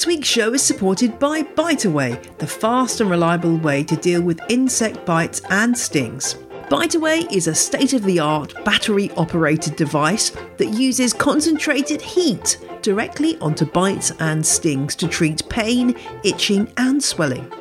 [0.00, 4.40] This week's show is supported by BiteAway, the fast and reliable way to deal with
[4.48, 6.36] insect bites and stings.
[6.70, 13.36] BiteAway is a state of the art battery operated device that uses concentrated heat directly
[13.40, 15.94] onto bites and stings to treat pain,
[16.24, 17.52] itching, and swelling.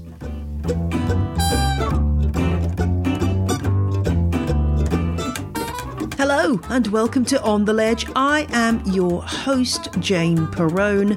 [6.16, 8.06] Hello and welcome to On the Ledge.
[8.16, 11.12] I am your host, Jane Perrone,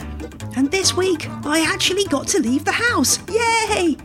[0.57, 3.17] and this week I actually got to leave the house.
[3.29, 3.95] Yay!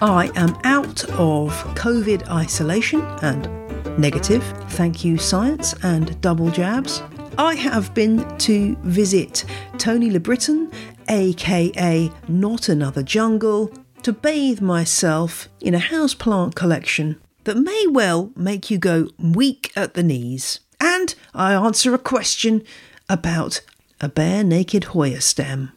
[0.00, 3.67] I am out of COVID isolation and
[3.98, 7.02] negative, thank you, science, and double jabs.
[7.36, 9.44] I have been to visit
[9.76, 10.70] Tony Le-Britton,
[11.08, 13.72] aka Not Another Jungle,
[14.02, 19.94] to bathe myself in a houseplant collection that may well make you go weak at
[19.94, 20.60] the knees.
[20.80, 22.62] And I answer a question
[23.08, 23.60] about
[24.00, 25.72] a bare naked Hoya stem.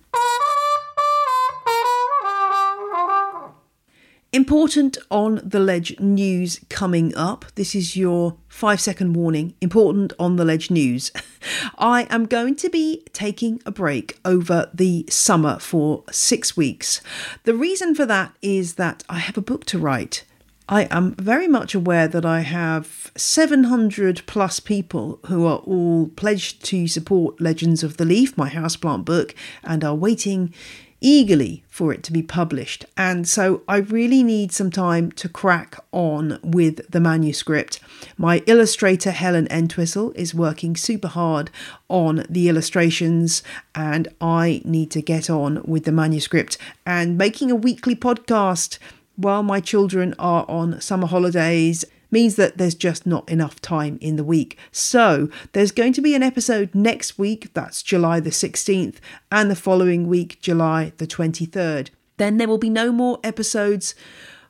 [4.34, 7.44] Important on the ledge news coming up.
[7.56, 9.56] This is your five second warning.
[9.60, 11.12] Important on the ledge news.
[11.78, 17.02] I am going to be taking a break over the summer for six weeks.
[17.44, 20.24] The reason for that is that I have a book to write.
[20.70, 26.64] I am very much aware that I have 700 plus people who are all pledged
[26.68, 30.54] to support Legends of the Leaf, my houseplant book, and are waiting
[31.02, 32.86] eagerly for it to be published.
[32.96, 37.80] And so I really need some time to crack on with the manuscript.
[38.18, 41.50] My illustrator, Helen Entwistle, is working super hard
[41.90, 43.44] on the illustrations,
[43.76, 48.78] and I need to get on with the manuscript and making a weekly podcast
[49.16, 54.18] while my children are on summer holidays means that there's just not enough time in
[54.18, 54.58] the week.
[54.72, 58.98] So there's going to be an episode next week, that's July the 16th,
[59.32, 61.90] and the following week, July the 23rd.
[62.18, 63.96] Then there will be no more episodes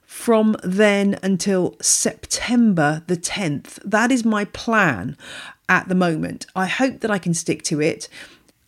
[0.02, 3.80] from then until September the 10th.
[3.86, 5.16] That is my plan
[5.70, 6.46] at the moment.
[6.54, 8.10] I hope that I can stick to it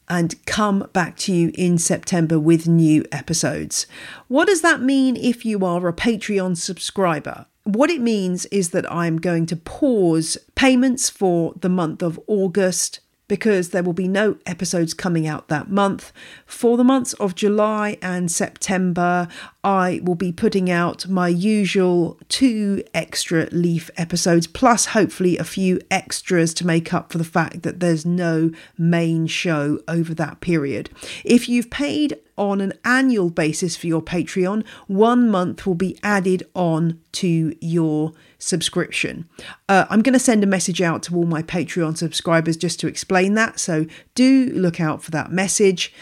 [0.08, 3.88] and come back to you in September with new episodes.
[4.28, 7.48] What does that mean if you are a Patreon subscriber?
[7.64, 13.00] What it means is that I'm going to pause payments for the month of August
[13.34, 16.14] because there will be no episodes coming out that month.
[16.46, 19.28] For the months of July and September,
[19.64, 25.82] I will be putting out my usual two extra leaf episodes, plus hopefully a few
[25.90, 30.92] extras to make up for the fact that there's no main show over that period.
[31.26, 36.48] If you've paid on an annual basis for your Patreon, one month will be added
[36.54, 38.12] on to your
[38.44, 39.28] subscription.
[39.70, 42.88] Uh, I'm going to send a message out to all my Patreon subscribers just to
[42.88, 43.86] explain that, so
[44.16, 45.94] do look out for that message.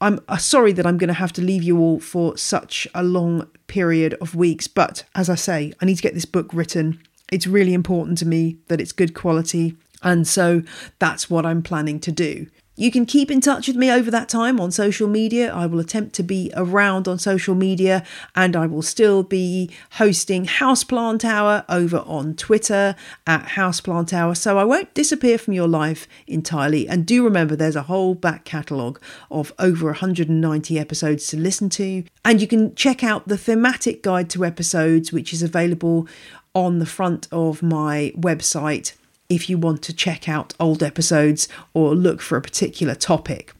[0.00, 3.02] I'm uh, sorry that I'm going to have to leave you all for such a
[3.02, 7.00] long period of weeks, but as I say, I need to get this book written.
[7.32, 10.62] It's really important to me that it's good quality, and so
[10.98, 12.48] that's what I'm planning to do.
[12.76, 15.54] You can keep in touch with me over that time on social media.
[15.54, 18.02] I will attempt to be around on social media
[18.34, 22.96] and I will still be hosting Houseplant Hour over on Twitter
[23.28, 24.34] at Houseplant Hour.
[24.34, 26.88] So I won't disappear from your life entirely.
[26.88, 29.00] And do remember there's a whole back catalogue
[29.30, 32.02] of over 190 episodes to listen to.
[32.24, 36.08] And you can check out the thematic guide to episodes, which is available
[36.56, 38.94] on the front of my website
[39.28, 43.52] if you want to check out old episodes or look for a particular topic.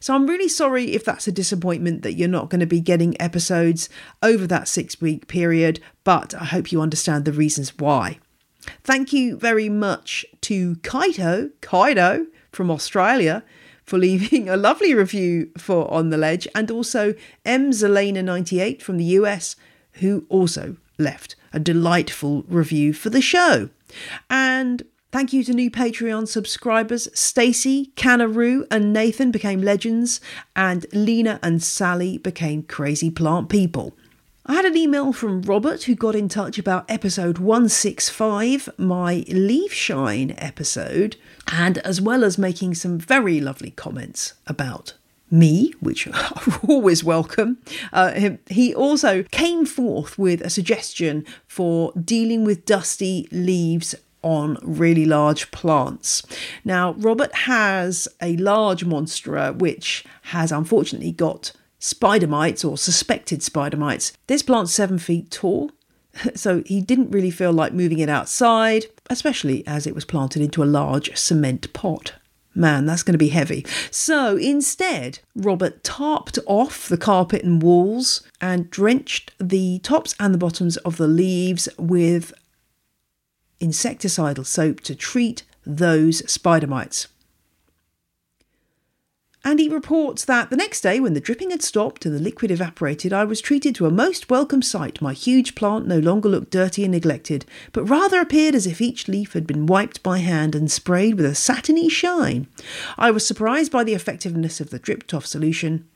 [0.00, 3.20] So I'm really sorry if that's a disappointment that you're not going to be getting
[3.20, 3.88] episodes
[4.22, 8.18] over that six week period, but I hope you understand the reasons why.
[8.82, 13.44] Thank you very much to Kaito, Kaido from Australia,
[13.84, 17.70] for leaving a lovely review for On the Ledge, and also M.
[17.70, 19.56] Zelena98 from the US,
[19.92, 23.70] who also left a delightful review for the show.
[24.28, 24.82] And
[25.18, 27.08] Thank you to new Patreon subscribers.
[27.12, 30.20] Stacy, Canaroo, and Nathan became legends,
[30.54, 33.96] and Lena and Sally became crazy plant people.
[34.46, 39.72] I had an email from Robert who got in touch about episode 165, my Leaf
[39.72, 41.16] Shine episode,
[41.50, 44.94] and as well as making some very lovely comments about
[45.32, 46.32] me, which are
[46.68, 47.58] always welcome.
[47.92, 55.04] Uh, he also came forth with a suggestion for dealing with dusty leaves on really
[55.04, 56.22] large plants.
[56.64, 63.76] Now, Robert has a large monstera which has unfortunately got spider mites or suspected spider
[63.76, 64.12] mites.
[64.26, 65.70] This plant's seven feet tall,
[66.34, 70.62] so he didn't really feel like moving it outside, especially as it was planted into
[70.62, 72.14] a large cement pot.
[72.54, 73.64] Man, that's going to be heavy.
[73.90, 80.38] So instead, Robert tarped off the carpet and walls and drenched the tops and the
[80.38, 82.32] bottoms of the leaves with
[83.60, 87.08] insecticidal soap to treat those spider mites.
[89.44, 92.50] And he reports that the next day, when the dripping had stopped and the liquid
[92.50, 95.00] evaporated, I was treated to a most welcome sight.
[95.00, 99.08] My huge plant no longer looked dirty and neglected, but rather appeared as if each
[99.08, 102.46] leaf had been wiped by hand and sprayed with a satiny shine.
[102.98, 105.88] I was surprised by the effectiveness of the dripped off solution.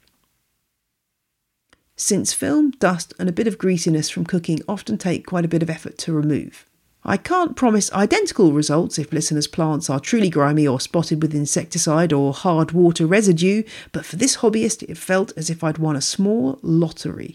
[1.97, 5.63] Since film, dust, and a bit of greasiness from cooking often take quite a bit
[5.63, 6.65] of effort to remove.
[7.05, 12.13] I can't promise identical results if listeners' plants are truly grimy or spotted with insecticide
[12.13, 16.01] or hard water residue, but for this hobbyist, it felt as if I'd won a
[16.01, 17.35] small lottery.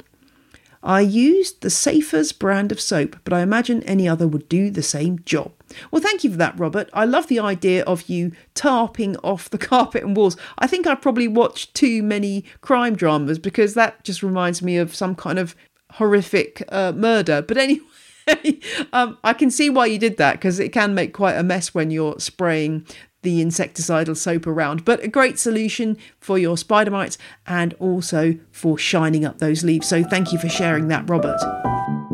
[0.81, 4.83] I used the Safers brand of soap, but I imagine any other would do the
[4.83, 5.51] same job.
[5.91, 6.89] Well, thank you for that, Robert.
[6.93, 10.37] I love the idea of you tarping off the carpet and walls.
[10.57, 14.95] I think I probably watched too many crime dramas because that just reminds me of
[14.95, 15.57] some kind of
[15.93, 17.41] horrific uh, murder.
[17.41, 17.81] But anyway.
[18.93, 21.73] um, I can see why you did that because it can make quite a mess
[21.73, 22.85] when you're spraying
[23.23, 24.85] the insecticidal soap around.
[24.85, 29.87] But a great solution for your spider mites and also for shining up those leaves.
[29.87, 32.06] So thank you for sharing that, Robert.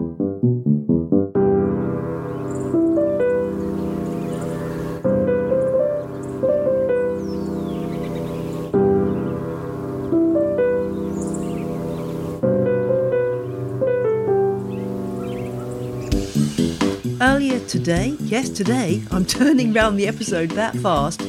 [17.68, 21.22] Today, yes, today, I'm turning round the episode that fast.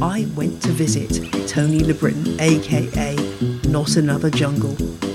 [0.00, 3.14] I went to visit Tony Le-Britton, aka
[3.68, 4.74] Not Another Jungle.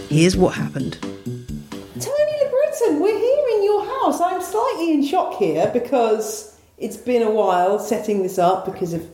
[0.10, 0.98] Here's what happened.
[1.02, 4.22] Tony Le-Britton, we're here in your house.
[4.22, 9.06] I'm slightly in shock here because it's been a while setting this up because of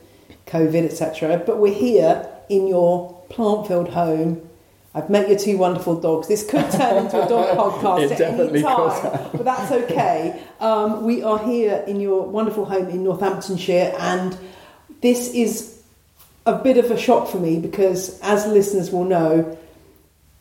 [0.48, 1.41] COVID, etc.
[1.46, 4.48] But we're here in your plant filled home
[4.95, 6.27] I've met your two wonderful dogs.
[6.27, 10.39] This could turn into a dog podcast at any time, but that's okay.
[10.59, 14.38] Um, we are here in your wonderful home in Northamptonshire, and
[15.01, 15.81] this is
[16.45, 19.57] a bit of a shock for me because, as listeners will know,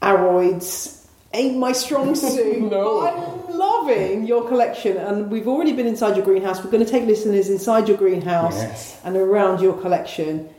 [0.02, 2.61] aroids ain't my strong suit.
[2.61, 3.06] no.
[3.06, 6.62] I'm loving your collection, and we've already been inside your greenhouse.
[6.62, 9.00] We're going to take listeners inside your greenhouse yes.
[9.02, 10.50] and around your collection.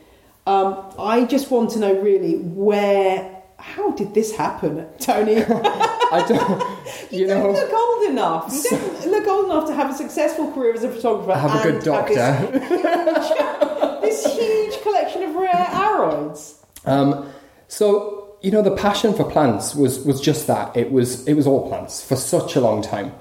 [0.46, 5.36] Um, I just want to know really where how did this happen, Tony?
[5.44, 8.64] I don't, you, you know, don't look old enough.
[8.64, 11.32] You don't look old enough to have a successful career as a photographer.
[11.32, 12.14] I have a good doctor.
[12.14, 16.56] This, huge, this, huge, collection of rare aroids.
[16.84, 17.30] Um,
[17.68, 20.76] so you know, the passion for plants was was just that.
[20.76, 23.14] It was it was all plants for such a long time.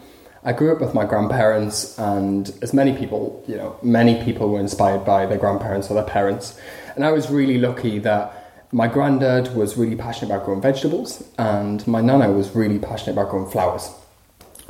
[0.43, 4.59] I grew up with my grandparents, and as many people, you know, many people were
[4.59, 6.59] inspired by their grandparents or their parents,
[6.95, 8.42] and I was really lucky that
[8.73, 13.29] my granddad was really passionate about growing vegetables, and my nana was really passionate about
[13.29, 13.89] growing flowers.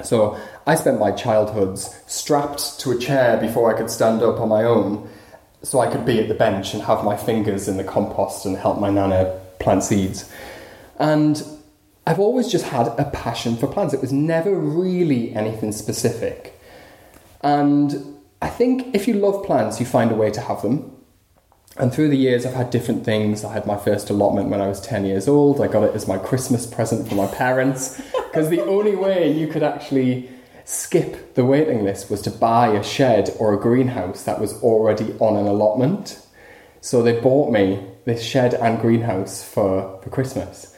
[0.04, 4.50] So I spent my childhoods strapped to a chair before I could stand up on
[4.50, 5.10] my own,
[5.62, 8.58] so I could be at the bench and have my fingers in the compost and
[8.58, 10.30] help my nana plant seeds.
[11.00, 11.42] And
[12.06, 13.94] I've always just had a passion for plants.
[13.94, 16.60] It was never really anything specific.
[17.42, 20.93] And I think if you love plants, you find a way to have them.
[21.78, 23.44] And through the years, I've had different things.
[23.44, 25.60] I had my first allotment when I was 10 years old.
[25.60, 29.48] I got it as my Christmas present for my parents because the only way you
[29.48, 30.30] could actually
[30.66, 35.14] skip the waiting list was to buy a shed or a greenhouse that was already
[35.20, 36.26] on an allotment.
[36.82, 40.76] So they bought me this shed and greenhouse for, for Christmas.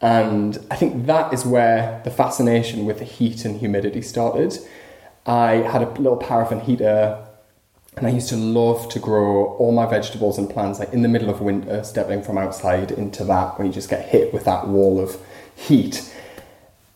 [0.00, 4.58] And I think that is where the fascination with the heat and humidity started.
[5.24, 7.26] I had a little paraffin heater
[7.96, 11.08] and I used to love to grow all my vegetables and plants like in the
[11.08, 14.66] middle of winter, stepping from outside into that when you just get hit with that
[14.66, 15.16] wall of
[15.54, 16.12] heat.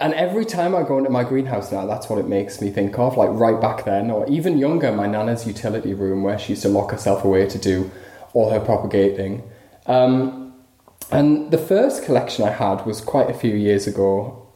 [0.00, 2.98] And every time I go into my greenhouse now, that's what it makes me think
[2.98, 3.16] of.
[3.16, 6.68] Like right back then, or even younger, my nana's utility room where she used to
[6.68, 7.90] lock herself away to do
[8.32, 9.42] all her propagating.
[9.86, 10.54] Um,
[11.10, 14.46] and the first collection I had was quite a few years ago.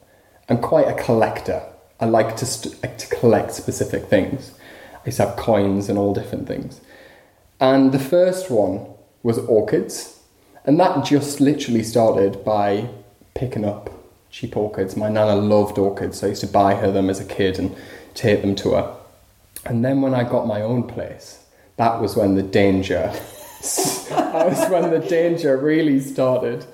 [0.48, 1.62] I'm quite a collector.
[1.98, 4.52] I like to, st- to collect specific things.
[5.02, 6.80] I used to have coins and all different things.
[7.60, 8.86] And the first one
[9.22, 10.20] was orchids.
[10.64, 12.88] And that just literally started by
[13.34, 13.90] picking up
[14.30, 14.96] cheap orchids.
[14.96, 17.74] My nana loved orchids, so I used to buy her them as a kid and
[18.14, 18.96] take them to her.
[19.64, 21.44] And then when I got my own place,
[21.76, 23.12] that was when the danger,
[24.08, 26.64] that was when the danger really started.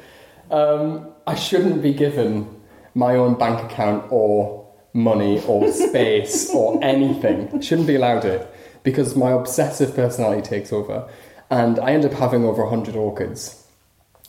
[0.50, 2.49] Um, I shouldn't be given
[2.94, 4.57] my own bank account or
[4.98, 7.60] money or space or anything.
[7.60, 8.52] Shouldn't be allowed it
[8.82, 11.08] because my obsessive personality takes over.
[11.50, 13.66] And I end up having over 100 orchids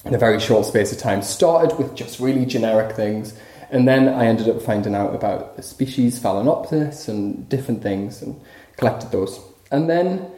[0.05, 1.21] in a very short space of time.
[1.21, 3.37] Started with just really generic things,
[3.69, 8.39] and then I ended up finding out about the species Phalaenopsis and different things and
[8.77, 9.39] collected those.
[9.71, 10.31] And then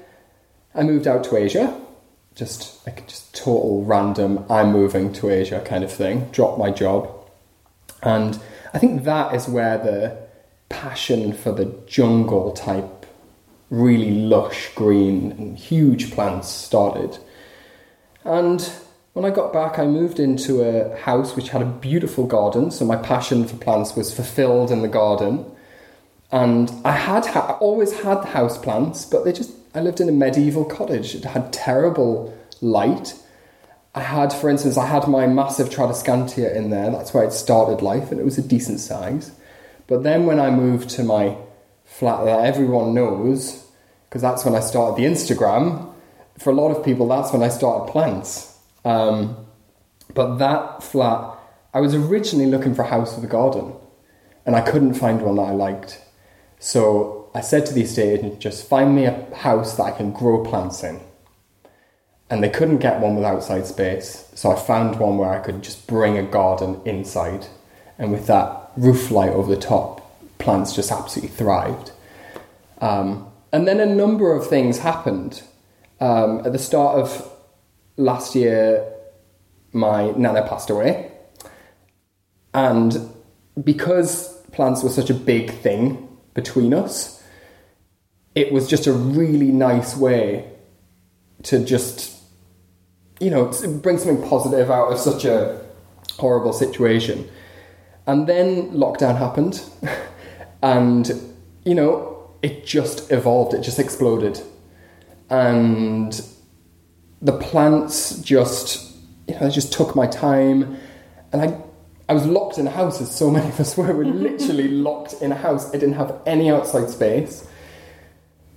[0.75, 1.79] I moved out to Asia,
[2.35, 7.09] just like just total random, I'm moving to Asia kind of thing, dropped my job.
[8.01, 8.39] And
[8.73, 10.20] I think that is where the
[10.71, 13.05] passion for the jungle type,
[13.69, 17.19] really lush green and huge plants started.
[18.23, 18.71] And
[19.13, 22.85] when I got back, I moved into a house which had a beautiful garden, so
[22.85, 25.45] my passion for plants was fulfilled in the garden.
[26.31, 30.13] And I had ha- always had house plants, but they just I lived in a
[30.13, 31.15] medieval cottage.
[31.15, 33.15] It had terrible light.
[33.93, 36.89] I had, for instance, I had my massive Tradescantia in there.
[36.91, 39.31] That's where it started life, and it was a decent size.
[39.87, 41.37] But then when I moved to my
[41.85, 43.65] flat that everyone knows,
[44.09, 45.93] because that's when I started the Instagram.
[46.39, 48.51] For a lot of people, that's when I started plants
[48.83, 49.45] um,
[50.13, 51.37] but that flat,
[51.73, 53.73] I was originally looking for a house with a garden,
[54.45, 56.01] and I couldn't find one that I liked.
[56.59, 60.11] So I said to the estate agent, just find me a house that I can
[60.11, 60.99] grow plants in.
[62.29, 65.61] And they couldn't get one with outside space, so I found one where I could
[65.61, 67.47] just bring a garden inside.
[67.97, 71.91] And with that roof light over the top, plants just absolutely thrived.
[72.79, 75.43] Um, and then a number of things happened.
[75.99, 77.31] Um, at the start of
[77.97, 78.91] last year
[79.73, 81.11] my nana passed away.
[82.53, 83.09] And
[83.63, 87.23] because plants were such a big thing between us,
[88.35, 90.49] it was just a really nice way
[91.43, 92.17] to just,
[93.19, 93.51] you know,
[93.81, 95.61] bring something positive out of such a
[96.17, 97.29] horrible situation.
[98.11, 99.63] And then lockdown happened,
[100.61, 101.09] and,
[101.63, 104.37] you know, it just evolved, it just exploded.
[105.29, 106.21] And
[107.21, 108.97] the plants just,
[109.29, 110.77] you know, just took my time,
[111.31, 111.57] and I,
[112.09, 113.87] I was locked in a house, as so many of us were.
[113.87, 115.69] We were literally locked in a house.
[115.69, 117.47] I didn't have any outside space,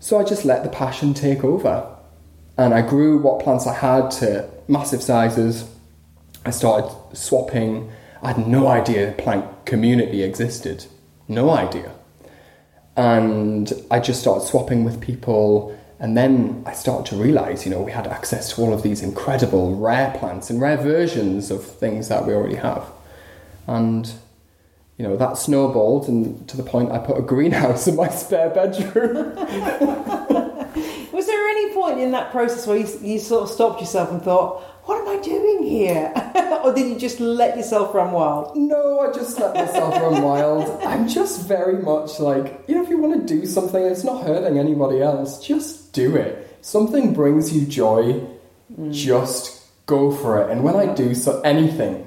[0.00, 1.96] so I just let the passion take over,
[2.58, 5.70] and I grew what plants I had to massive sizes.
[6.44, 7.92] I started swapping.
[8.24, 10.86] I had no idea plant community existed,
[11.28, 11.92] no idea,
[12.96, 17.80] and I just started swapping with people and then I started to realize, you know,
[17.80, 22.08] we had access to all of these incredible rare plants and rare versions of things
[22.08, 22.84] that we already have.
[23.66, 24.12] And,
[24.98, 28.50] you know, that snowballed and to the point I put a greenhouse in my spare
[28.50, 29.34] bedroom.
[31.12, 34.20] Was there any point in that process where you, you sort of stopped yourself and
[34.20, 36.12] thought, what am I doing here?
[36.64, 38.56] or did you just let yourself run wild?
[38.56, 40.82] No, I just let myself run wild.
[40.82, 44.24] I'm just very much like, you know, if you want to do something, it's not
[44.24, 46.58] hurting anybody else, just do it.
[46.60, 48.26] Something brings you joy,
[48.72, 48.92] mm.
[48.92, 50.50] just go for it.
[50.50, 52.06] And when I do so anything,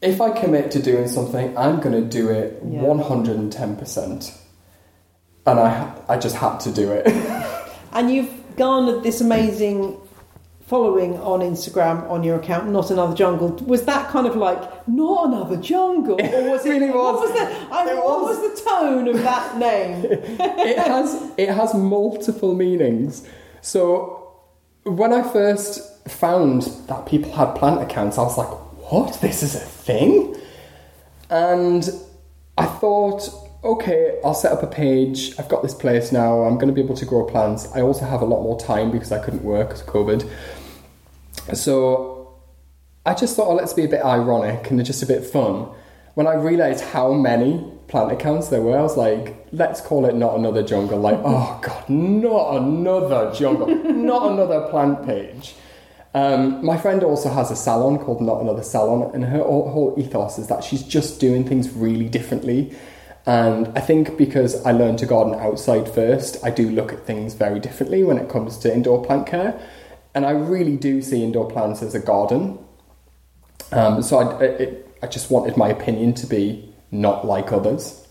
[0.00, 2.80] if I commit to doing something, I'm going to do it yeah.
[2.80, 4.38] 110%.
[5.46, 7.06] And I, I just had to do it.
[7.92, 9.98] and you've garnered this amazing
[10.68, 13.48] following on Instagram on your account, not another jungle.
[13.66, 16.70] Was that kind of like not another jungle, or was it?
[16.70, 17.30] really What was.
[17.30, 17.44] was the,
[17.74, 18.38] I, It what was.
[18.38, 20.04] was the tone of that name?
[20.04, 23.26] it has it has multiple meanings.
[23.62, 24.14] So
[24.84, 28.48] when I first found that people had plant accounts, I was like,
[28.92, 29.20] "What?
[29.22, 30.36] This is a thing?"
[31.30, 31.88] And
[32.58, 33.28] I thought,
[33.64, 35.38] "Okay, I'll set up a page.
[35.38, 36.42] I've got this place now.
[36.42, 37.68] I'm going to be able to grow plants.
[37.74, 40.28] I also have a lot more time because I couldn't work because COVID."
[41.54, 42.18] So
[43.08, 45.68] I just thought, oh, let's be a bit ironic and just a bit fun.
[46.14, 50.14] When I realised how many plant accounts there were, I was like, let's call it
[50.14, 50.98] not another jungle.
[50.98, 55.54] Like, oh god, not another jungle, not another plant page.
[56.12, 59.94] Um, my friend also has a salon called Not Another Salon, and her whole whole
[59.96, 62.74] ethos is that she's just doing things really differently.
[63.26, 67.34] And I think because I learned to garden outside first, I do look at things
[67.34, 69.60] very differently when it comes to indoor plant care.
[70.14, 72.58] And I really do see indoor plants as a garden.
[73.70, 78.06] Um, so I, it, I just wanted my opinion to be not like others.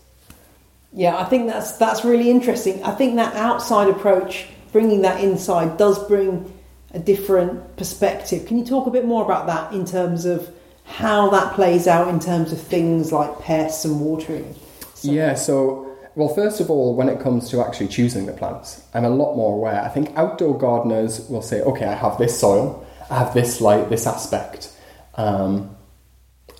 [0.92, 2.82] Yeah, I think that's that's really interesting.
[2.82, 6.52] I think that outside approach, bringing that inside, does bring
[6.92, 8.46] a different perspective.
[8.46, 10.48] Can you talk a bit more about that in terms of
[10.84, 14.54] how that plays out in terms of things like pests and watering?
[15.00, 15.86] So- Yeah, so,
[16.16, 19.36] well, first of all, when it comes to actually choosing the plants, I'm a lot
[19.36, 19.80] more aware.
[19.82, 23.88] I think outdoor gardeners will say, okay, I have this soil, I have this light,
[23.90, 24.70] this aspect,
[25.14, 25.70] um,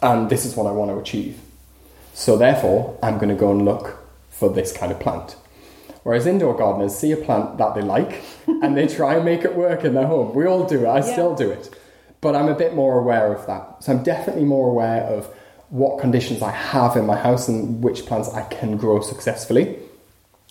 [0.03, 1.41] and this is what I want to achieve.
[2.15, 3.99] So, therefore, I'm going to go and look
[4.31, 5.35] for this kind of plant.
[6.05, 9.55] Whereas indoor gardeners see a plant that they like and they try and make it
[9.57, 10.33] work in their home.
[10.35, 11.13] We all do it, I Yeah.
[11.13, 11.75] still do it.
[12.21, 13.83] But I'm a bit more aware of that.
[13.85, 15.29] So I'm definitely more aware of
[15.71, 19.79] what conditions I have in my house and which plants I can grow successfully.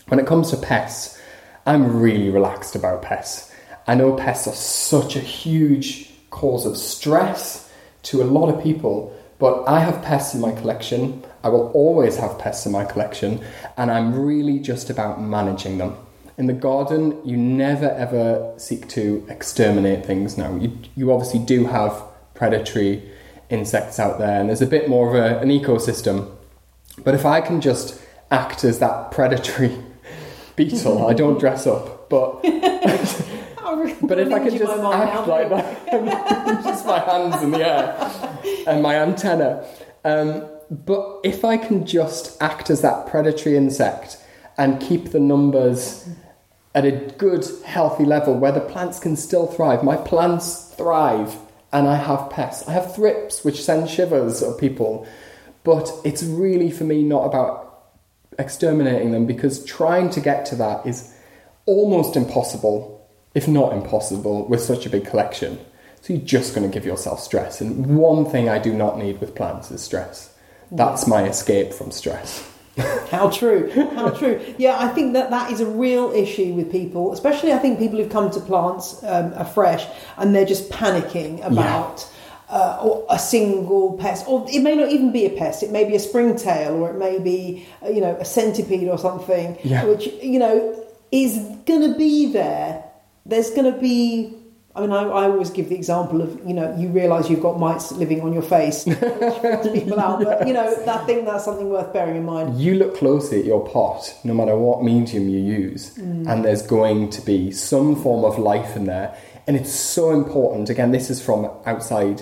[0.08, 1.20] When it comes to pests,
[1.66, 3.52] I'm really relaxed about pests.
[3.88, 7.72] I know pests are such a huge cause of stress
[8.04, 11.24] to a lot of people, but I have pests in my collection.
[11.44, 13.44] I will always have pests in my collection,
[13.76, 15.96] and I'm really just about managing them.
[16.38, 20.56] In the garden, you never ever seek to exterminate things now.
[20.56, 22.04] You, you obviously do have
[22.36, 23.02] predatory
[23.50, 26.32] insects out there, and there's a bit more of a, an ecosystem.
[27.04, 29.78] But if I can just act as that predatory
[30.56, 32.42] beetle, I don't dress up, but
[34.02, 38.82] but if I could just act like that, just my hands in the air and
[38.82, 39.66] my antenna.
[40.04, 44.18] Um, but if I can just act as that predatory insect
[44.58, 46.10] and keep the numbers
[46.76, 51.36] at a good, healthy level where the plants can still thrive, my plants thrive
[51.72, 52.68] and I have pests.
[52.68, 55.08] I have thrips which send shivers of people.
[55.64, 57.90] But it's really for me not about
[58.40, 61.14] exterminating them because trying to get to that is
[61.66, 65.60] almost impossible, if not impossible, with such a big collection.
[66.02, 67.60] So you're just going to give yourself stress.
[67.60, 70.34] And one thing I do not need with plants is stress.
[70.72, 72.50] That's my escape from stress.
[73.12, 74.40] How true, how true.
[74.58, 77.98] Yeah, I think that that is a real issue with people, especially I think people
[78.00, 79.86] who've come to plants um, afresh
[80.18, 82.08] and they're just panicking about
[82.50, 85.64] uh, or a single pest, or it may not even be a pest.
[85.64, 88.98] It may be a springtail, or it may be uh, you know a centipede or
[88.98, 89.84] something, Yeah.
[89.86, 92.84] which you know is going to be there.
[93.26, 94.36] There's going to be.
[94.78, 97.60] I mean, I, I always give the example of you know you realise you've got
[97.60, 100.24] mites living on your face, people out.
[100.24, 102.60] But you know, that thing, that's something worth bearing in mind.
[102.60, 106.28] You look closely at your pot, no matter what medium you use, mm.
[106.28, 109.18] and there's going to be some form of life in there.
[109.48, 110.70] And it's so important.
[110.70, 112.22] Again, this is from outside.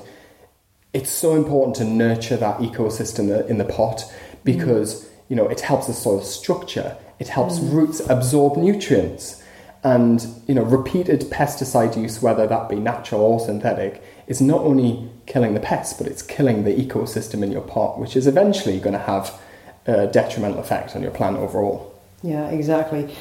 [0.94, 4.04] It's so important to nurture that ecosystem in the pot
[4.46, 5.10] because mm.
[5.28, 6.96] you know it helps the soil structure.
[7.20, 7.74] It helps mm.
[7.74, 9.44] roots absorb nutrients,
[9.86, 15.08] and you know repeated pesticide use, whether that be natural or synthetic, is not only
[15.28, 18.94] killing the pests, but it's killing the ecosystem in your pot, which is eventually going
[18.94, 19.40] to have
[19.86, 21.94] a detrimental effect on your plant overall.
[22.24, 23.16] Yeah, exactly.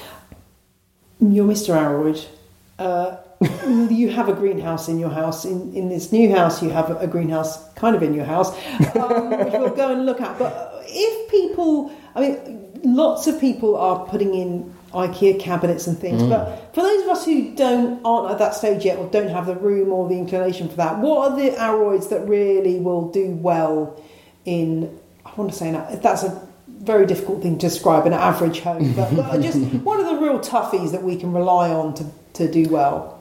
[1.20, 1.76] You're Mr.
[1.76, 2.26] Aroid.
[2.78, 3.18] Uh,
[3.92, 5.44] you have a greenhouse in your house.
[5.44, 8.56] In, in this new house, you have a greenhouse kind of in your house,
[8.96, 10.38] um, which we'll go and look at.
[10.38, 16.22] But if people, I mean, lots of people are putting in IKEA cabinets and things.
[16.22, 16.30] Mm.
[16.30, 19.46] But for those of us who don't aren't at that stage yet, or don't have
[19.46, 23.30] the room or the inclination for that, what are the aroids that really will do
[23.30, 24.00] well
[24.44, 24.98] in?
[25.26, 28.92] I want to say now, that's a very difficult thing to describe an average home,
[28.94, 32.50] but, but just what are the real toughies that we can rely on to, to
[32.50, 33.20] do well?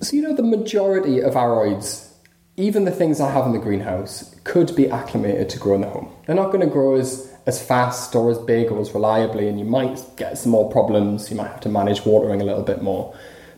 [0.00, 2.10] So, you know, the majority of aroids,
[2.56, 5.88] even the things I have in the greenhouse, could be acclimated to grow in the
[5.88, 6.14] home.
[6.26, 9.58] They're not going to grow as, as fast or as big or as reliably, and
[9.58, 11.30] you might get some more problems.
[11.30, 13.14] You might have to manage watering a little bit more.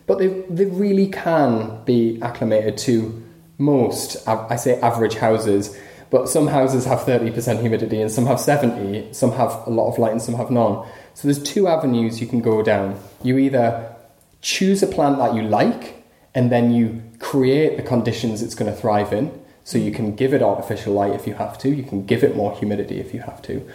[0.07, 3.23] but they they really can be acclimated to
[3.57, 4.17] most.
[4.27, 5.77] I say average houses,
[6.09, 9.11] but some houses have thirty percent humidity, and some have seventy.
[9.13, 10.85] Some have a lot of light, and some have none.
[11.13, 12.99] So there's two avenues you can go down.
[13.23, 13.93] You either
[14.41, 18.77] choose a plant that you like, and then you create the conditions it's going to
[18.79, 19.31] thrive in.
[19.67, 21.69] So you can give it artificial light if you have to.
[21.69, 23.67] You can give it more humidity if you have to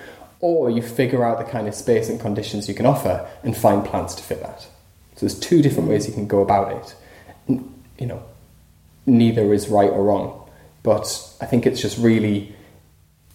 [0.42, 3.84] or you figure out the kind of space and conditions you can offer and find
[3.84, 4.60] plants to fit that.
[4.62, 6.94] So there's two different ways you can go about it.
[7.98, 8.22] you know,
[9.06, 10.50] neither is right or wrong,
[10.82, 12.54] but I think it's just really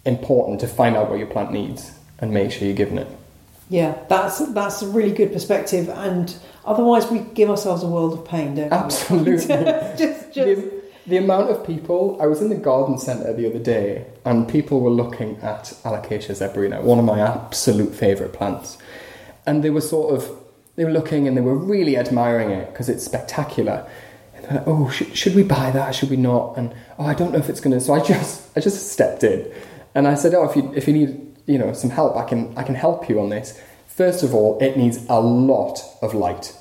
[0.04, 3.08] important to find out what your plant needs and make sure you're giving it.
[3.70, 6.34] Yeah, that's that's a really good perspective, and
[6.66, 8.78] otherwise we give ourselves a world of pain, don't we?
[8.78, 9.36] Absolutely.
[9.98, 10.62] just, just
[11.08, 14.82] the amount of people, I was in the garden centre the other day and people
[14.82, 18.78] were looking at Alocasia zebrina, one of my absolute favourite plants.
[19.46, 20.30] And they were sort of,
[20.76, 23.90] they were looking and they were really admiring it because it's spectacular.
[24.36, 25.96] And they're like, oh, should, should we buy that?
[25.96, 26.58] Should we not?
[26.58, 27.80] And, oh, I don't know if it's going to.
[27.80, 29.50] So I just, I just stepped in
[29.96, 32.54] and I said, oh, if you, if you need, you know, some help, I can,
[32.58, 33.60] I can help you on this.
[33.88, 36.54] First of all, it needs a lot of light.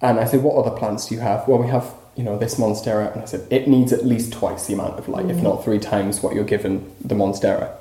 [0.00, 1.46] And I said, what other plants do you have?
[1.46, 4.66] Well, we have you know, this Monstera, and I said, it needs at least twice
[4.66, 5.30] the amount of light, mm.
[5.30, 7.76] if not three times what you're given the Monstera.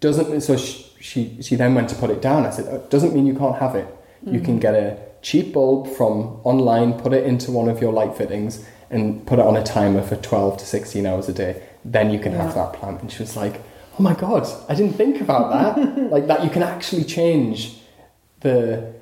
[0.00, 2.46] Doesn't, so she, she, she then went to put it down.
[2.46, 3.86] I said, oh, doesn't mean you can't have it.
[4.24, 4.32] Mm.
[4.32, 8.16] You can get a cheap bulb from online, put it into one of your light
[8.16, 11.62] fittings, and put it on a timer for 12 to 16 hours a day.
[11.84, 12.42] Then you can yeah.
[12.42, 13.02] have that plant.
[13.02, 13.60] And she was like,
[13.98, 16.10] oh my God, I didn't think about that.
[16.10, 17.78] like that you can actually change
[18.40, 18.94] the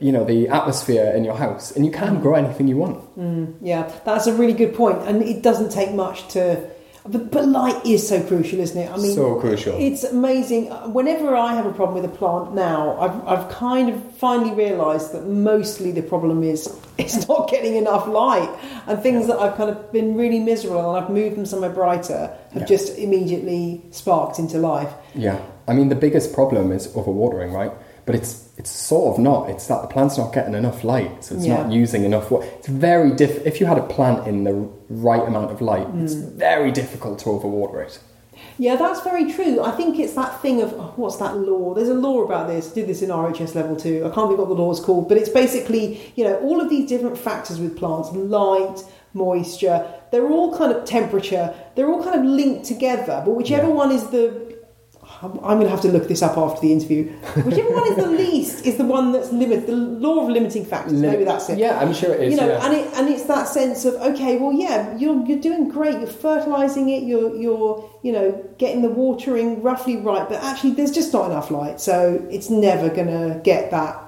[0.00, 2.98] you know the atmosphere in your house and you can grow anything you want.
[3.18, 6.70] Mm, yeah that's a really good point and it doesn't take much to
[7.06, 8.90] but, but light is so crucial isn't it?
[8.90, 9.78] I mean so crucial.
[9.78, 10.66] it's amazing.
[10.92, 15.12] Whenever i have a problem with a plant now i've, I've kind of finally realized
[15.12, 18.48] that mostly the problem is it's not getting enough light
[18.86, 19.34] and things yeah.
[19.34, 22.66] that i've kind of been really miserable and i've moved them somewhere brighter have yeah.
[22.66, 24.92] just immediately sparked into life.
[25.14, 27.72] Yeah i mean the biggest problem is overwatering right
[28.06, 29.50] but it's it's sort of not.
[29.50, 31.62] It's that the plant's not getting enough light, so it's yeah.
[31.62, 32.46] not using enough water.
[32.58, 33.44] It's very diff.
[33.46, 34.54] If you had a plant in the
[34.88, 36.02] right amount of light, mm.
[36.02, 37.98] it's very difficult to overwater it.
[38.58, 39.62] Yeah, that's very true.
[39.62, 41.74] I think it's that thing of oh, what's that law?
[41.74, 42.70] There's a law about this.
[42.70, 44.04] I did this in RHS level two.
[44.04, 46.68] I can't think what the law is called, but it's basically you know all of
[46.68, 49.86] these different factors with plants: light, moisture.
[50.12, 51.54] They're all kind of temperature.
[51.74, 53.22] They're all kind of linked together.
[53.24, 53.74] But whichever yeah.
[53.74, 54.43] one is the
[55.24, 57.04] I'm, going to have to look this up after the interview.
[57.44, 59.66] Whichever one is the least is the one that's limit.
[59.66, 60.92] The law of limiting factors.
[60.92, 61.58] Lim- maybe that's it.
[61.58, 62.34] Yeah, I'm sure it is.
[62.34, 62.64] You know, yeah.
[62.64, 65.98] and it and it's that sense of okay, well, yeah, you're you're doing great.
[65.98, 67.02] You're fertilizing it.
[67.02, 71.50] You're you're you know getting the watering roughly right, but actually, there's just not enough
[71.50, 74.00] light, so it's never going to get that.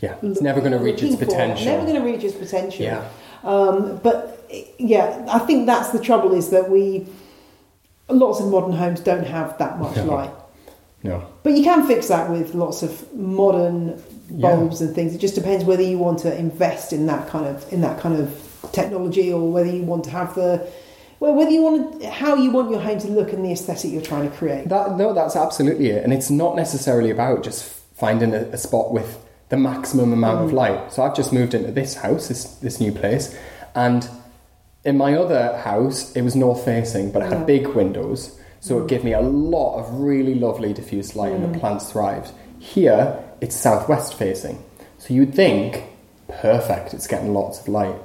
[0.00, 1.66] Yeah, it's never going to reach its potential.
[1.66, 2.84] Never going to reach its potential.
[2.84, 3.08] Yeah.
[3.44, 4.46] Um, but
[4.78, 7.06] yeah, I think that's the trouble is that we
[8.08, 10.04] lots of modern homes don't have that much no.
[10.04, 10.30] light.
[11.02, 11.26] No.
[11.42, 14.86] But you can fix that with lots of modern bulbs yeah.
[14.86, 15.14] and things.
[15.14, 18.16] It just depends whether you want to invest in that kind of in that kind
[18.16, 20.68] of technology or whether you want to have the
[21.20, 23.90] well, whether you want to, how you want your home to look and the aesthetic
[23.90, 24.68] you're trying to create.
[24.68, 26.04] That, no, that's absolutely it.
[26.04, 29.18] And it's not necessarily about just finding a, a spot with
[29.48, 30.44] the maximum amount mm.
[30.44, 30.92] of light.
[30.92, 33.36] So I've just moved into this house, this this new place,
[33.74, 34.08] and
[34.84, 38.82] in my other house, it was north facing, but it had big windows, so mm.
[38.82, 41.36] it gave me a lot of really lovely diffused light, mm.
[41.36, 41.60] and the mm.
[41.60, 42.32] plants thrived.
[42.58, 44.62] Here, it's southwest facing,
[44.98, 45.84] so you'd think,
[46.28, 47.96] perfect, it's getting lots of light.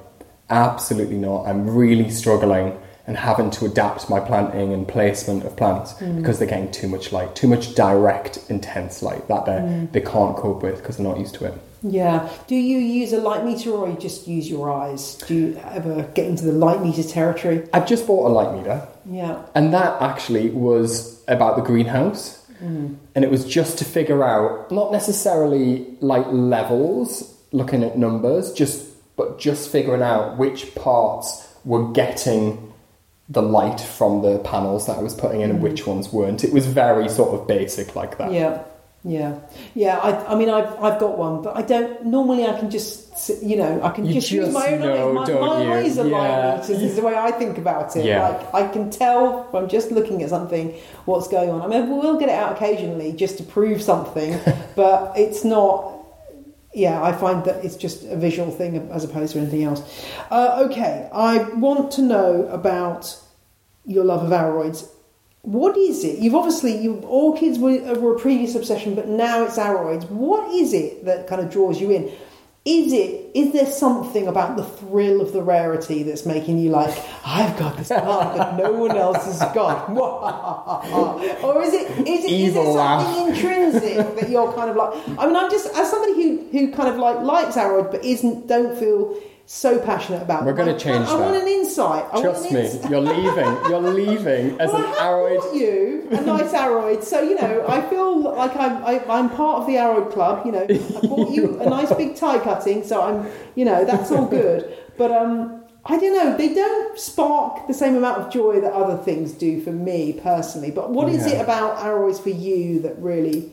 [0.50, 1.46] Absolutely not.
[1.46, 6.18] I'm really struggling and having to adapt my planting and placement of plants mm.
[6.18, 9.92] because they're getting too much light, too much direct, intense light that they mm.
[9.92, 11.54] they can't cope with because they're not used to it.
[11.84, 12.30] Yeah.
[12.48, 15.16] Do you use a light meter or you just use your eyes?
[15.28, 17.68] Do you ever get into the light meter territory?
[17.74, 18.88] I've just bought a light meter.
[19.06, 19.46] Yeah.
[19.54, 22.40] And that actually was about the greenhouse.
[22.64, 22.96] Mm.
[23.16, 28.90] And it was just to figure out not necessarily light levels, looking at numbers, just
[29.16, 32.73] but just figuring out which parts were getting
[33.30, 35.70] the light from the panels that I was putting in and mm-hmm.
[35.70, 36.44] which ones weren't.
[36.44, 38.32] It was very sort of basic like that.
[38.32, 38.64] Yeah.
[39.06, 39.40] Yeah,
[39.76, 39.98] yeah.
[39.98, 42.06] I, I mean, I've, I've got one, but I don't.
[42.06, 45.20] Normally, I can just, you know, I can you just, just use my own know,
[45.20, 45.30] eyes.
[45.30, 46.54] My, my eyes are yeah.
[46.56, 48.06] light Is the way I think about it.
[48.06, 48.30] Yeah.
[48.30, 51.62] Like I can tell from just looking at something what's going on.
[51.62, 54.40] I mean, we'll get it out occasionally just to prove something,
[54.78, 55.93] but it's not.
[56.74, 60.06] Yeah, I find that it's just a visual thing as opposed to anything else.
[60.32, 63.16] Uh, okay, I want to know about
[63.86, 64.90] your love of aroids
[65.44, 66.20] what is it?
[66.20, 70.10] You've obviously, you orchids were, were a previous obsession, but now it's aroids.
[70.10, 72.12] What is it that kind of draws you in?
[72.66, 76.98] Is it is there something about the thrill of the rarity that's making you like
[77.26, 79.90] i've got this plant that no one else has got.
[81.44, 85.26] Or is it is it is Evil something intrinsic that you're kind of like i
[85.26, 88.78] mean i'm just as somebody who who kind of like likes aroid but isn't don't
[88.78, 89.14] feel
[89.46, 92.62] so passionate about We're gonna I- change I, want an insight I want Trust me,
[92.62, 92.90] insight.
[92.90, 93.70] you're leaving.
[93.70, 95.38] You're leaving as well, an I aroid.
[95.40, 99.62] bought you a nice aroid, so you know I feel like I'm I, I'm part
[99.62, 100.46] of the aroid club.
[100.46, 104.12] You know, I bought you a nice big tie cutting, so I'm you know that's
[104.12, 104.76] all good.
[104.98, 108.96] But um, I don't know, they don't spark the same amount of joy that other
[109.04, 110.72] things do for me personally.
[110.72, 111.40] But what is Yeah.
[111.40, 113.52] it about aroids for you that really?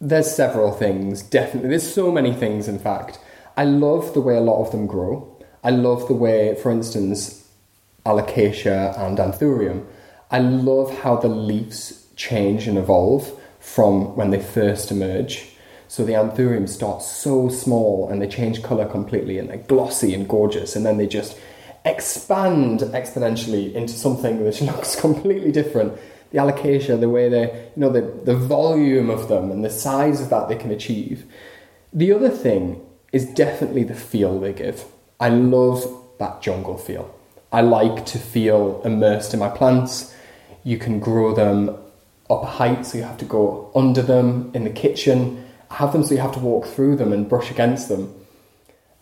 [0.00, 1.68] There's several things, definitely.
[1.70, 3.20] There's so many things, in fact.
[3.56, 5.28] I love the way a lot of them grow.
[5.62, 7.48] I love the way, for instance,
[8.06, 9.84] alocasia and anthurium.
[10.30, 15.50] I love how the leaves change and evolve from when they first emerge.
[15.86, 20.26] So the anthurium starts so small and they change colour completely and they're glossy and
[20.26, 21.38] gorgeous, and then they just
[21.84, 25.92] expand exponentially into something which looks completely different.
[26.30, 30.22] The alocasia, the way they, you know, the, the volume of them and the size
[30.22, 31.26] of that they can achieve.
[31.92, 32.80] The other thing
[33.12, 34.84] is definitely the feel they give.
[35.20, 35.84] I love
[36.18, 37.14] that jungle feel.
[37.52, 40.14] I like to feel immersed in my plants.
[40.64, 41.76] You can grow them
[42.30, 45.44] up a height, so you have to go under them in the kitchen.
[45.70, 48.14] Have them so you have to walk through them and brush against them.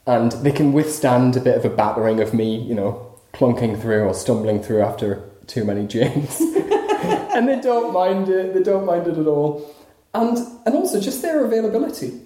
[0.07, 4.05] And they can withstand a bit of a battering of me, you know, clunking through
[4.05, 6.41] or stumbling through after too many gins.
[6.41, 9.75] and they don't mind it, they don't mind it at all.
[10.13, 12.21] And and also just their availability.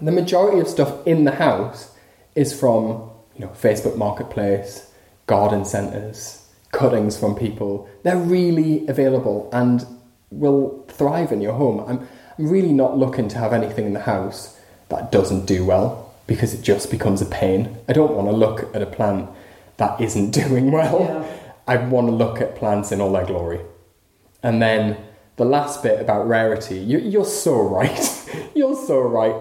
[0.00, 1.92] The majority of stuff in the house
[2.34, 4.90] is from, you know, Facebook Marketplace,
[5.26, 7.88] garden centres, cuttings from people.
[8.02, 9.86] They're really available and
[10.30, 11.80] will thrive in your home.
[11.86, 16.12] I'm, I'm really not looking to have anything in the house that doesn't do well
[16.26, 17.76] because it just becomes a pain.
[17.88, 19.28] I don't want to look at a plant
[19.76, 21.00] that isn't doing well.
[21.00, 21.50] Yeah.
[21.66, 23.60] I want to look at plants in all their glory.
[24.42, 24.98] And then
[25.36, 28.43] the last bit about rarity, you, you're so right.
[28.56, 29.34] you're so right.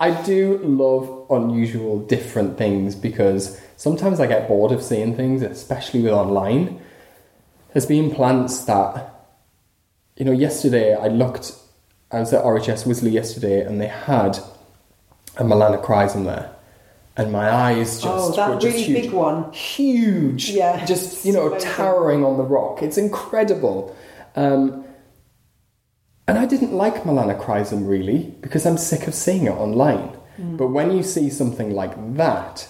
[0.00, 5.42] I, I do love unusual, different things because sometimes I get bored of seeing things,
[5.42, 6.80] especially with online.
[7.72, 9.14] There's been plants that,
[10.16, 11.52] you know, yesterday I looked,
[12.10, 14.38] I was at RHS Wisley yesterday and they had
[15.36, 16.52] a melanochrysum there.
[17.18, 19.02] And my eyes just Oh, that were just really huge.
[19.04, 19.50] big one.
[19.52, 20.50] Huge.
[20.50, 22.82] Yeah, Just, you know, towering on the rock.
[22.82, 23.94] It's incredible.
[24.36, 24.84] Um,
[26.28, 30.08] and I didn't like melanochrysum really because I'm sick of seeing it online.
[30.36, 30.56] Hmm.
[30.56, 32.68] But when you see something like that,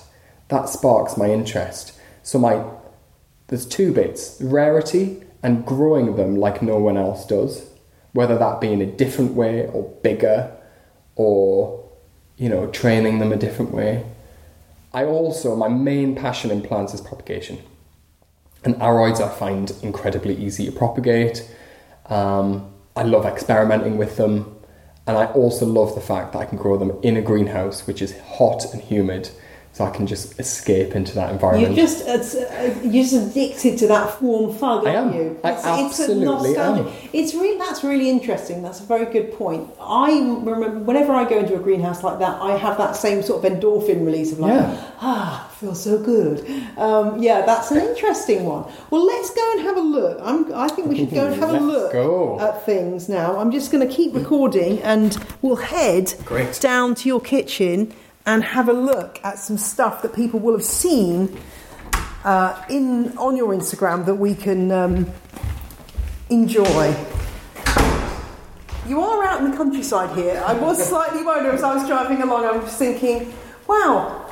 [0.48, 1.98] that sparks my interest.
[2.22, 2.64] So my
[3.48, 7.68] there's two bits: rarity and growing them like no one else does,
[8.12, 10.52] whether that be in a different way or bigger,
[11.14, 11.84] or
[12.36, 14.04] you know, training them a different way.
[14.92, 17.58] I also my main passion in plants is propagation,
[18.64, 21.48] and aroids I find incredibly easy to propagate.
[22.06, 24.56] Um, I love experimenting with them,
[25.06, 28.00] and I also love the fact that I can grow them in a greenhouse, which
[28.00, 29.30] is hot and humid,
[29.76, 31.76] so I can just escape into that environment.
[31.76, 35.20] You're just it's, uh, you're just addicted to that warm fug, I aren't am.
[35.20, 35.40] you?
[35.44, 36.92] I It's, absolutely it's a nostalgia.
[37.12, 38.62] It's really that's really interesting.
[38.62, 39.68] That's a very good point.
[39.78, 43.44] I remember whenever I go into a greenhouse like that, I have that same sort
[43.44, 44.92] of endorphin release of like, Yeah.
[45.02, 46.38] ah, feels so good.
[46.78, 48.64] Um, yeah, that's an interesting one.
[48.88, 50.18] Well, let's go and have a look.
[50.22, 52.40] I'm, I think we should go and have a look go.
[52.40, 53.36] at things now.
[53.36, 56.58] I'm just going to keep recording, and we'll head Great.
[56.62, 57.92] down to your kitchen
[58.26, 61.40] and have a look at some stuff that people will have seen
[62.24, 65.10] uh, in on your Instagram that we can um,
[66.28, 66.94] enjoy.
[68.88, 70.42] You are out in the countryside here.
[70.44, 72.44] I was slightly worried as I was driving along.
[72.44, 73.32] I was thinking,
[73.68, 74.28] wow,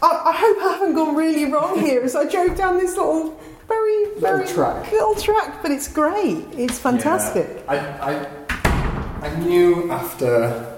[0.00, 3.40] I, I hope I haven't gone really wrong here as I drove down this little,
[3.68, 4.90] very, very track.
[4.90, 6.44] little track, but it's great.
[6.52, 7.64] It's fantastic.
[7.68, 7.96] Yeah.
[8.00, 8.12] I,
[9.22, 10.71] I, I knew after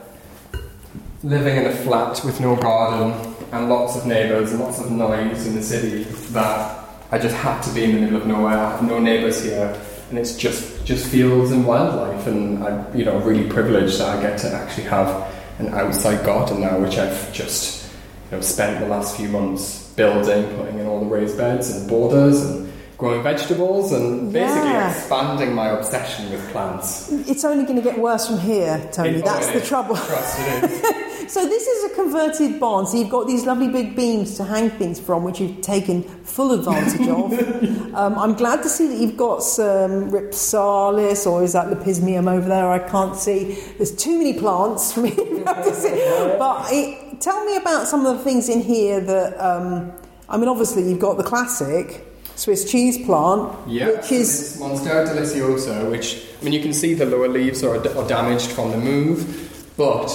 [1.24, 3.12] living in a flat with no garden
[3.52, 6.78] and lots of neighbours and lots of noise in the city that
[7.10, 8.58] I just had to be in the middle of nowhere.
[8.58, 9.74] I have no neighbours here,
[10.10, 12.26] and it's just just fields and wildlife.
[12.26, 16.60] And I'm you know really privileged that I get to actually have an outside garden
[16.60, 17.90] now, which I've just
[18.30, 21.88] you know spent the last few months building, putting in all the raised beds and
[21.88, 24.90] borders and growing vegetables and basically Yeah.
[24.90, 27.10] expanding my obsession with plants.
[27.28, 29.18] It's only going to get worse from here, Tony.
[29.18, 29.68] It- That's oh, the is.
[29.68, 29.96] trouble.
[29.96, 30.94] Trust.
[31.28, 32.87] So this is a converted barn.
[32.87, 36.52] So you've got these lovely big beams to hang things from, which you've taken full
[36.52, 37.94] advantage of.
[37.94, 42.48] um, I'm glad to see that you've got some Rhipsalis, or is that Lepismium over
[42.48, 42.70] there?
[42.70, 43.58] I can't see.
[43.76, 46.37] There's too many plants for me to see.
[46.38, 49.38] But it, tell me about some of the things in here that.
[49.40, 49.92] Um,
[50.28, 52.02] I mean, obviously, you've got the classic
[52.37, 54.58] Swiss cheese plant, Yeah, which is.
[54.60, 58.70] Monstera deliciosa, which I mean, you can see the lower leaves are, are damaged from
[58.70, 60.08] the move, but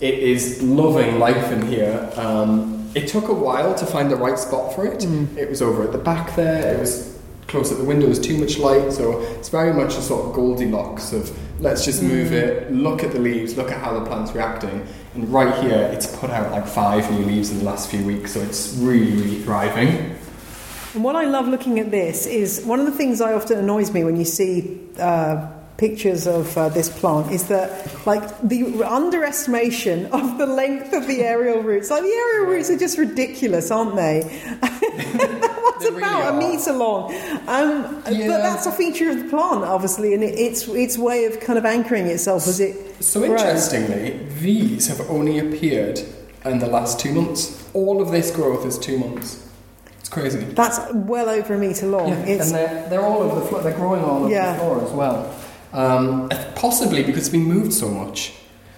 [0.00, 2.10] it is loving life in here.
[2.16, 5.00] Um, it took a while to find the right spot for it.
[5.00, 5.36] Mm.
[5.36, 6.74] It was over at the back there.
[6.74, 8.06] It was close at the window.
[8.06, 11.84] It was too much light, so it's very much a sort of Goldilocks of let's
[11.84, 12.32] just move Mm.
[12.32, 16.06] it, look at the leaves, look at how the plant's reacting, and right here, it's
[16.06, 19.40] put out like five new leaves in the last few weeks, so it's really, really
[19.42, 20.14] thriving.
[20.94, 23.92] And what I love looking at this is one of the things I often annoys
[23.92, 25.48] me when you see uh,
[25.82, 31.22] pictures of uh, this plant is that like the underestimation of the length of the
[31.22, 31.88] aerial roots.
[31.88, 34.22] Like the aerial roots are just ridiculous, aren't they?
[34.60, 37.04] What's They really about a metre long?
[37.46, 38.26] Um, Yeah.
[38.28, 41.58] But that's a feature of the plant, obviously, and it, its its way of kind
[41.58, 43.02] of anchoring itself as it.
[43.02, 43.40] So grows.
[43.40, 46.00] interestingly, these have only appeared
[46.44, 47.68] in the last two months.
[47.72, 49.44] All of this growth is two months.
[50.00, 50.38] It's crazy.
[50.40, 52.12] That's well over a metre long.
[52.26, 53.62] it's and they're, they're all over the floor.
[53.62, 54.54] They're growing all over Yeah.
[54.54, 55.37] the floor as well.
[55.72, 58.32] Um, possibly because it's been moved so much.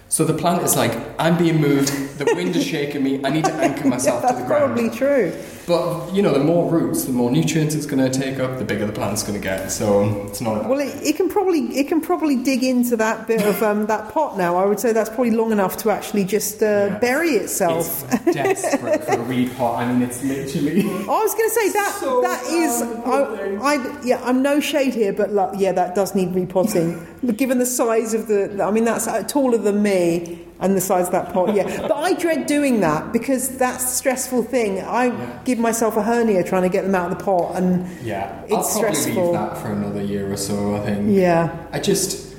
[0.08, 1.92] So the plant is like, I'm being moved.
[2.20, 3.18] The wind is shaking me.
[3.24, 4.76] I need to anchor yeah, myself to the ground.
[4.78, 5.42] That's probably true.
[5.66, 8.64] But you know, the more roots, the more nutrients it's going to take up, the
[8.64, 9.70] bigger the plant's going to get.
[9.72, 10.68] So it's not.
[10.68, 14.12] Well, it, it can probably it can probably dig into that bit of um, that
[14.12, 14.56] pot now.
[14.56, 16.98] I would say that's probably long enough to actually just uh, Yeah.
[16.98, 18.04] bury itself.
[18.12, 19.78] It's desperate for a repot.
[19.78, 20.82] I mean, it's literally.
[20.82, 23.62] I was going to say that So that is sad, poor thing.
[23.62, 27.06] I, I yeah I'm no shade here, but like, yeah, that does need repotting.
[27.34, 31.06] Given the size of the, I mean that's uh, taller than me and the size
[31.06, 31.54] of that pot.
[31.54, 34.80] Yeah, but I dread doing that because that's the stressful thing.
[34.80, 35.38] I Yeah.
[35.44, 38.52] give myself a hernia trying to get them out of the pot, and Yeah, It's
[38.52, 39.24] I'll probably stressful.
[39.24, 40.74] leave that for another year or so.
[40.76, 41.16] I think.
[41.16, 42.34] yeah, I just,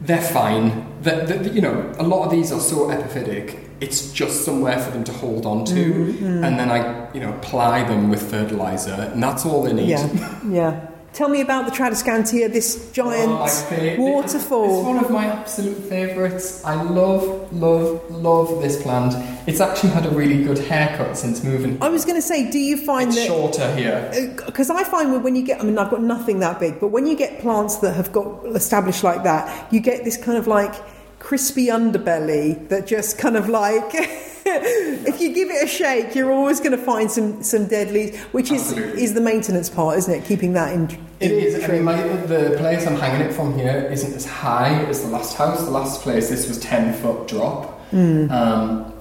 [0.00, 0.86] they're fine.
[1.02, 3.58] The, the, you know, a lot of these are so epiphytic.
[3.80, 6.44] It's just somewhere for them to hold on to, Mm-hmm.
[6.44, 9.88] and then I, you know, apply them with fertilizer, and that's all they need.
[9.88, 10.08] yeah,
[10.48, 10.80] yeah.
[11.12, 14.78] Tell me about the Tradescantia, this giant Oh, fa- waterfall.
[14.78, 16.64] It's one of my absolute favourites.
[16.64, 19.12] I love, love, love this plant.
[19.46, 21.76] It's actually had a really good haircut since moving.
[21.82, 24.10] I was going to say, do you find It's that shorter here.
[24.40, 26.80] Uh, because I find when- when you get, I mean, I've got nothing that big,
[26.80, 30.38] but when you get plants that have got established like that, you get this kind
[30.38, 30.74] of like
[31.18, 33.92] crispy underbelly that just kind of like,
[35.06, 38.18] if you give it a shake, you're always going to find some some dead leaves,
[38.32, 39.02] which is Absolutely.
[39.02, 40.24] is the maintenance part, isn't it?
[40.24, 40.88] Keeping that in.
[41.20, 41.62] It is.
[41.64, 45.08] I mean, my, the place I'm hanging it from here isn't as high as the
[45.08, 45.62] last house.
[45.64, 47.78] The last place, this was 10 foot drop.
[47.90, 48.30] Hmm.
[48.30, 48.92] Um,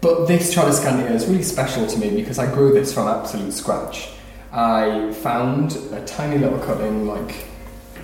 [0.00, 4.08] but this Tradescantia is really special to me because I grew this from absolute scratch.
[4.52, 7.44] I found a tiny little cutting, like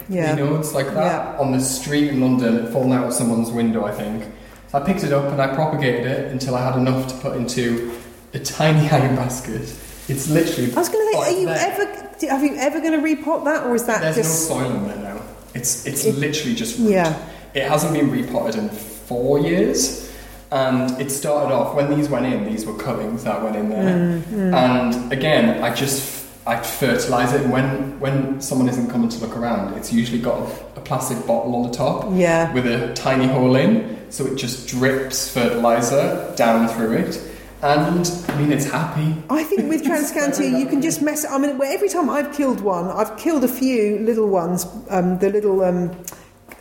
[0.08, 0.36] Yeah.
[0.36, 3.84] you know, it's like that on the street in London, falling out of someone's window,
[3.84, 4.24] I think.
[4.68, 7.36] So I picked it up and I propagated it until I had enough to put
[7.36, 7.96] into
[8.34, 9.62] a tiny hanging basket.
[10.08, 10.72] It's literally.
[10.72, 11.72] I was going to say, are you there.
[11.72, 12.28] ever?
[12.28, 14.48] Have you ever going to repot that, or is that There's just?
[14.50, 15.20] no soil in there now.
[15.54, 16.90] It's it's It- literally just root.
[16.90, 17.16] Yeah.
[17.54, 20.10] It hasn't been repotted in four years,
[20.50, 22.44] and it started off when these went in.
[22.44, 26.00] These were cuttings that went in there, Mm, and again, I just
[26.46, 27.42] I fertilize it.
[27.42, 30.38] And when when someone isn't coming to look around, it's usually got
[30.76, 32.52] a, plastic bottle on the top Yeah.
[32.54, 37.20] with a tiny hole in, so it just drips fertilizer down through it.
[37.60, 39.16] And I mean, it's happy.
[39.28, 41.24] I think with Transcantia, you can just mess.
[41.28, 44.64] I mean, every time I've killed one, I've killed a few little ones.
[44.90, 45.90] Um, the little um,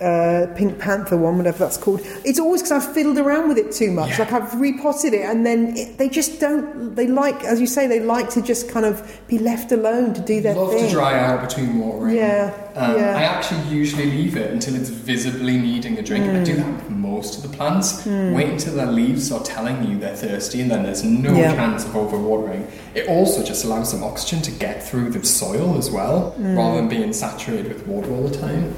[0.02, 2.02] uh, Pink Panther one, whatever that's called.
[2.26, 4.12] It's always because I've fiddled around with it too much.
[4.12, 4.20] Yeah.
[4.20, 6.96] Like I've repotted it, and then it, they just don't.
[6.96, 10.22] They like, as you say, they like to just kind of be left alone to
[10.22, 10.82] do their Love thing.
[10.82, 12.16] Love to dry out between watering.
[12.16, 13.16] Yeah, Um, yeah.
[13.18, 16.26] I actually usually leave it until it's visibly needing a drink.
[16.26, 18.06] I do that with most of the plants.
[18.06, 21.56] Wait until their leaves are telling you they're thirsty, and then there's no Yeah.
[21.56, 22.66] chance of overwatering.
[22.94, 26.90] It also just allows some oxygen to get through the soil as well, rather than
[26.90, 28.76] being saturated with water all the time.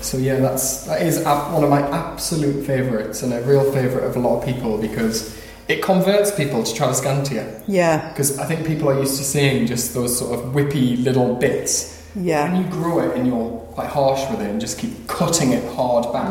[0.00, 4.16] So yeah, that's that is one of my absolute favourites, and a real favourite of
[4.16, 5.36] a lot of people because
[5.68, 7.62] it converts people to Tradescantia.
[7.66, 11.34] Yeah, Because I think people are used to seeing just those sort of whippy little
[11.34, 11.94] bits.
[12.16, 12.50] yeah.
[12.50, 15.62] When you grow it and you're quite harsh with it and just keep cutting it
[15.74, 16.30] hard back,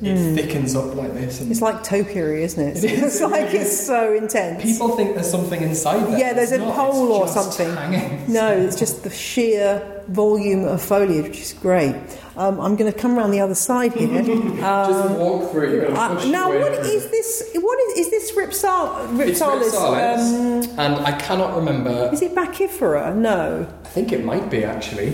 [0.00, 1.38] it thickens up like this.
[1.40, 2.82] And Mm, It's like topiary, isn't it?
[2.82, 4.62] It is, it's like really it's so intense.
[4.62, 6.18] people think there's something inside there.
[6.18, 7.76] Yeah, there's It's a not, pole it's or something.
[7.76, 8.32] hanging.
[8.32, 11.94] No, it's just the sheer volume of foliage, which is great.
[12.36, 14.22] Um, I'm going to come around the other side here.
[14.22, 15.72] just walk through.
[15.82, 16.84] You've got to Uh, now, what through.
[16.84, 17.50] is this?
[17.54, 19.74] What is, is this Ripsal, It's Rhipsalis?
[19.74, 22.10] Um, and I cannot remember.
[22.12, 23.14] is it baccifera?
[23.14, 23.66] No.
[23.84, 25.12] I think it might be actually.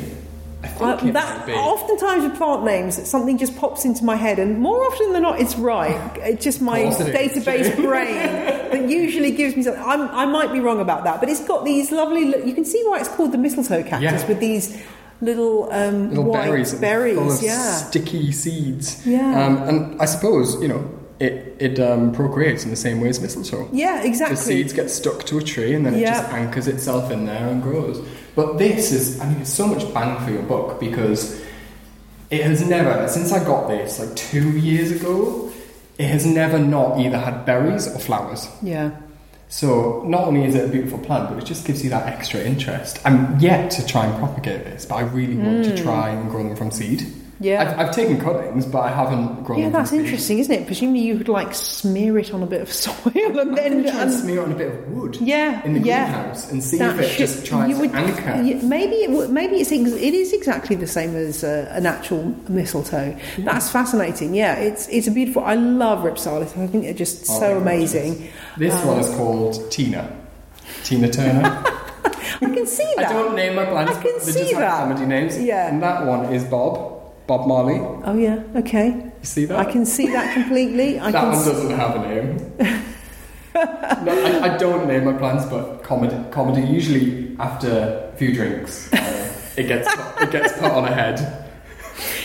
[0.63, 4.81] I think that oftentimes with plant names, something just pops into my head, and more
[4.91, 6.11] often than not, it's right.
[6.19, 7.45] It's just my course it is.
[7.45, 9.83] database brain that usually gives me something.
[9.85, 12.23] I'm, I might be wrong about that, but it's got these lovely.
[12.47, 14.27] You can see why it's called the mistletoe cactus Yeah.
[14.29, 14.83] with these
[15.21, 17.43] little um, little white berries, berries.
[17.43, 19.07] yeah, sticky seeds.
[19.07, 19.45] Yeah.
[19.47, 20.91] um, and I suppose you know
[21.21, 23.69] it it um, procreates in the same way as mistletoe.
[23.73, 24.37] yeah, exactly.
[24.37, 27.49] The seeds get stuck to a tree and then it just anchors itself in there
[27.49, 28.05] and grows.
[28.39, 31.43] But this is, I mean, it's so much bang for your buck because
[32.31, 35.53] it has never, since I got this like two years ago,
[35.99, 38.49] it has never not either had berries or flowers.
[38.63, 38.93] Yeah.
[39.49, 42.39] So not only is it a beautiful plant, but it just gives you that extra
[42.39, 43.01] interest.
[43.05, 45.83] I'm yet to try and propagate this, but I really want to hmm.
[45.83, 47.13] try and grow them from seed.
[47.41, 47.63] Yeah.
[47.63, 50.67] I've, I've taken cuttings, but I haven't grown Yeah, that's interesting, isn't it?
[50.67, 53.91] Presumably you could like smear it on a bit of soil and I'm then try
[53.93, 56.05] and and- smear it on a bit of wood Yeah, in the yeah.
[56.13, 58.43] greenhouse and see That if it should- just tries would- to anchor.
[58.43, 61.87] yeah, maybe it would, maybe it's ex- it is exactly the same as uh, an
[61.87, 63.17] actual mistletoe.
[63.39, 64.35] That's fascinating.
[64.35, 65.45] Yeah, it's it's a beautiful.
[65.45, 66.57] I love Rhipsalis.
[66.59, 68.29] I think they're just Oh so amazing.
[68.57, 70.11] This Um, one is called Tina.
[70.83, 71.63] Tina Turner.
[72.41, 74.79] I can see I don't name my plants, I can see that.
[74.89, 75.39] comedy names.
[75.41, 75.69] Yeah.
[75.69, 76.98] And that one is Bob.
[77.29, 77.79] Bob Marley.
[77.79, 78.43] Oh yeah.
[78.57, 78.87] Okay.
[78.89, 79.59] You see that?
[79.59, 80.99] I can see that completely.
[80.99, 82.53] I that one doesn't have a name.
[83.55, 84.13] no,
[84.43, 86.17] I, I don't name my plants, but comedy.
[86.31, 86.63] Comedy.
[86.63, 89.89] Usually after a few drinks, uh, it gets
[90.23, 91.45] it gets put on a head.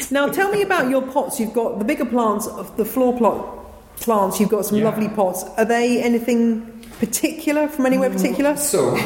[0.10, 1.38] Now tell me about your pots.
[1.40, 4.40] You've got the bigger plants of the floor plot plants.
[4.40, 4.86] You've got some Yeah.
[4.86, 5.44] lovely pots.
[5.58, 8.14] Are they anything particular from anywhere Mm.
[8.16, 8.56] particular?
[8.56, 8.98] So,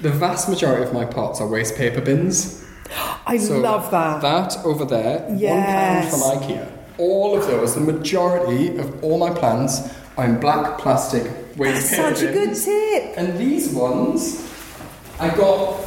[0.00, 2.61] the vast majority of my pots are waste paper bins.
[3.26, 4.20] I So love that.
[4.22, 6.12] That over there, Yes.
[6.12, 6.68] one pound from IKEA.
[6.98, 9.80] All of those, the majority of all my plants
[10.16, 11.24] are in black plastic
[11.56, 13.14] waste That's such a good tip.
[13.16, 14.46] And these ones,
[15.18, 15.80] I got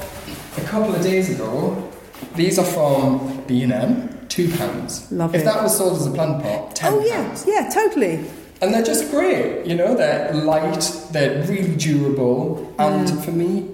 [0.58, 1.92] a couple of days ago.
[2.36, 5.12] These are from B and M, two pounds.
[5.12, 5.46] Love if it.
[5.46, 7.46] that was sold as a plant pot, ten Oh yeah, pounds.
[7.48, 8.26] yeah, totally.
[8.62, 9.66] And they're just great.
[9.66, 13.24] You know, they're light, they're really durable, and Mm.
[13.24, 13.70] for me,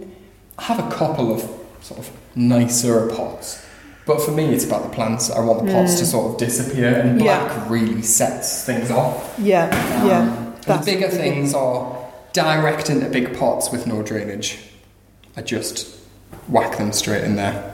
[0.57, 1.47] I have a couple of
[1.81, 3.65] sort of nicer pots.
[4.05, 5.29] But for me, it's about the plants.
[5.29, 7.25] I want the pots to sort of disappear, and Mm.
[7.25, 7.43] Yeah.
[7.47, 9.35] black really sets things off.
[9.37, 9.65] Yeah,
[10.01, 10.77] Um, yeah.
[10.77, 11.95] the bigger things are
[12.33, 14.57] direct into big pots with no drainage.
[15.37, 15.87] I just
[16.47, 17.73] whack them straight in there.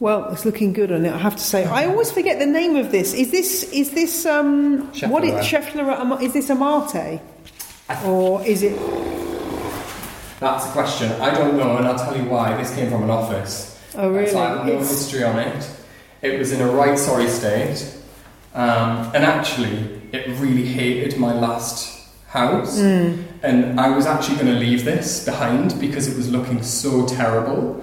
[0.00, 1.12] Well, it's looking good on it.
[1.12, 1.64] I have to say.
[1.64, 3.12] I always forget the name of this.
[3.14, 5.32] Is this is this um what is
[5.74, 7.20] Lorraine, Is this a Marte,
[8.04, 8.72] or is it?
[10.42, 11.12] That's a question.
[11.20, 12.56] I don't know, and I'll tell you why.
[12.56, 13.78] This came from an office.
[13.96, 14.28] Oh really?
[14.30, 15.70] So I have no It's- history on it.
[16.20, 17.84] It was in a right sorry state,
[18.54, 22.78] um, and actually, it really hated my last house.
[22.78, 23.22] Hmm.
[23.44, 27.82] And I was actually going to leave this behind because it was looking so terrible.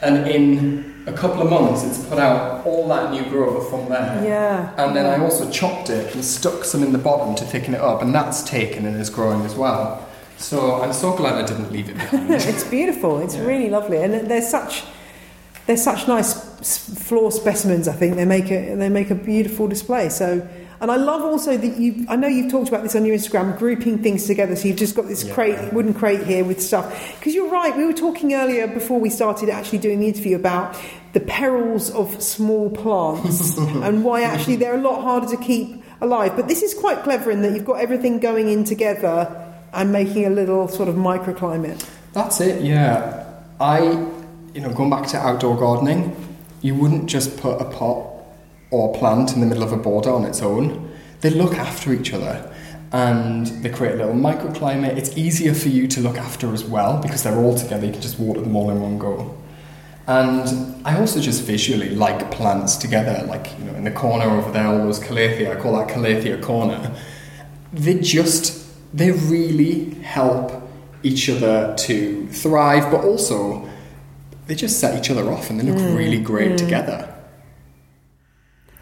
[0.00, 4.22] And in a couple of months, it's put out all that new growth from there.
[4.24, 4.70] yeah.
[4.76, 7.80] And then I also chopped it and stuck some in the bottom to thicken it
[7.80, 10.04] up, and that's taken and is growing as well.
[10.38, 12.30] So I'm so glad I didn't leave it behind.
[12.30, 13.18] it's beautiful.
[13.18, 13.44] It's Yeah.
[13.44, 14.84] really lovely, and they're such
[15.66, 16.32] they're such nice
[17.06, 17.88] floor specimens.
[17.88, 20.08] I think they make a they make a beautiful display.
[20.08, 20.46] So,
[20.80, 22.06] and I love also that you.
[22.08, 24.54] I know you've talked about this on your Instagram, grouping things together.
[24.56, 25.34] So you've just got this Yeah.
[25.34, 26.86] crate, wooden crate here with stuff.
[27.18, 27.76] Because you're right.
[27.76, 30.76] We were talking earlier before we started actually doing the interview about
[31.14, 36.32] the perils of small plants and why actually they're a lot harder to keep alive.
[36.36, 40.24] But this is quite clever in that you've got everything going in together and making
[40.26, 41.88] a little sort of microclimate.
[42.12, 43.24] That's it, yeah.
[43.60, 43.80] I,
[44.54, 46.14] you know, going back to outdoor gardening,
[46.62, 48.06] you wouldn't just put a pot
[48.70, 50.90] or plant in the middle of a border on its own.
[51.20, 52.52] They look after each other
[52.92, 54.96] and they create a little microclimate.
[54.96, 57.86] It's easier for you to look after as well because they're all together.
[57.86, 59.36] You can just water them all in one go.
[60.06, 64.50] And I also just visually like plants together, like, you know, in the corner over
[64.50, 66.94] there, all those calathea, I call that calathea corner.
[67.74, 68.57] They just,
[68.98, 70.52] they really help
[71.02, 73.68] each other to thrive, but also
[74.46, 75.96] they just set each other off and they look mm.
[75.96, 76.56] really great mm.
[76.56, 77.14] together.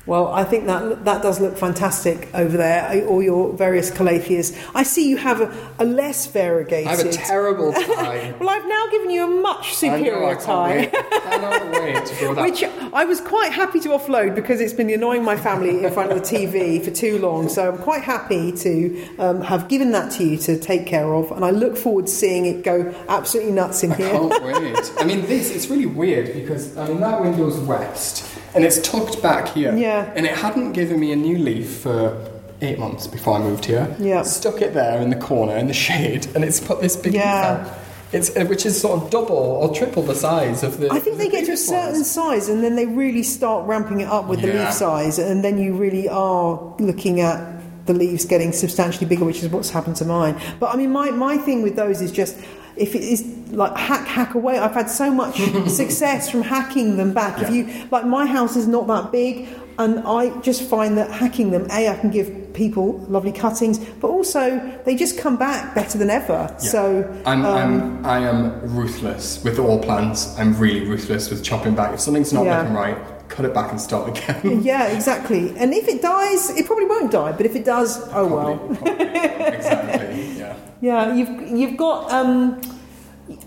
[0.07, 3.05] Well, I think that that does look fantastic over there.
[3.07, 4.57] All your various calatheas.
[4.75, 6.87] I see you have a, a less variegated.
[6.87, 8.33] I have a terrible tie.
[8.39, 10.87] well, I've now given you a much superior I know, I tie.
[10.87, 11.05] can't wait.
[11.13, 12.43] I cannot wait to grow that.
[12.43, 16.13] Which I was quite happy to offload because it's been annoying my family in front
[16.13, 17.49] of the TV for too long.
[17.49, 21.33] So I'm quite happy to um, have given that to you to take care of,
[21.33, 24.11] and I look forward to seeing it go absolutely nuts in I here.
[24.11, 24.93] can't wait.
[24.99, 28.25] I mean, this it's really weird because I mean that window's west
[28.55, 29.75] and it's tucked back here.
[29.77, 30.13] Yeah.
[30.17, 32.31] And it hadn't given me a new leaf for
[32.63, 33.95] eight months before I moved here.
[33.99, 34.23] Yeah.
[34.23, 37.59] Stuck it there in the corner in the shade, and it's put this big Yeah.
[37.65, 37.79] leaf out.
[38.13, 40.91] It's uh, which is sort of double or triple the size of the.
[40.93, 42.11] I think the they get to a certain ones.
[42.11, 45.59] size and then they really start ramping it up with the leaf size, and then
[45.59, 47.55] you really are looking at
[47.87, 50.41] the leaves getting substantially bigger, which is what's happened to mine.
[50.61, 52.37] But I mean, my, my thing with those is just
[52.77, 54.59] if it is like hack hack away.
[54.59, 55.37] I've had so much
[55.69, 57.41] success from hacking them back.
[57.43, 59.49] If you like, my house is not that big,
[59.79, 64.09] and I just find that hacking them, a, I can give people lovely cuttings, but
[64.09, 66.49] also they just come back better than ever.
[66.51, 66.57] Yeah.
[66.59, 70.39] So I'm, um, I'm, I am ruthless with all plants.
[70.39, 71.93] I'm really ruthless with chopping back.
[71.93, 72.61] If something's not Yeah.
[72.63, 72.97] looking right,
[73.29, 74.63] cut it back and start again.
[74.63, 75.55] Yeah, exactly.
[75.59, 77.33] And if it dies, it probably won't die.
[77.33, 78.57] But if it does, oh well.
[78.57, 79.05] Probably, probably.
[79.55, 80.36] exactly.
[80.81, 81.07] Yeah.
[81.09, 82.11] Yeah, you've you've got.
[82.13, 82.61] Um,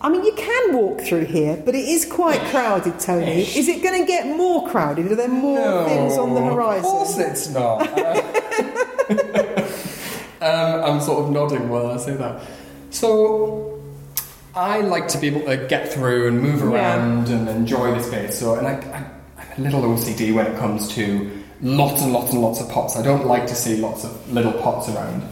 [0.01, 3.43] I mean, you can walk through here, but it is quite crowded, Tony.
[3.43, 5.09] Is it going to get more crowded?
[5.09, 6.83] Are there more things on the horizon?
[6.85, 7.87] Of course it's not.
[10.41, 12.41] Um, I'm sort of nodding while I say that.
[12.91, 13.77] So,
[14.55, 16.67] I like to be able to get through and move Yeah.
[16.67, 18.39] around and enjoy the space.
[18.39, 18.71] So, and I,
[19.37, 21.29] I, I'm a little OCD when it comes to
[21.61, 22.95] lots and lots and lots of pots.
[22.95, 25.23] I don't like to see lots of little pots around.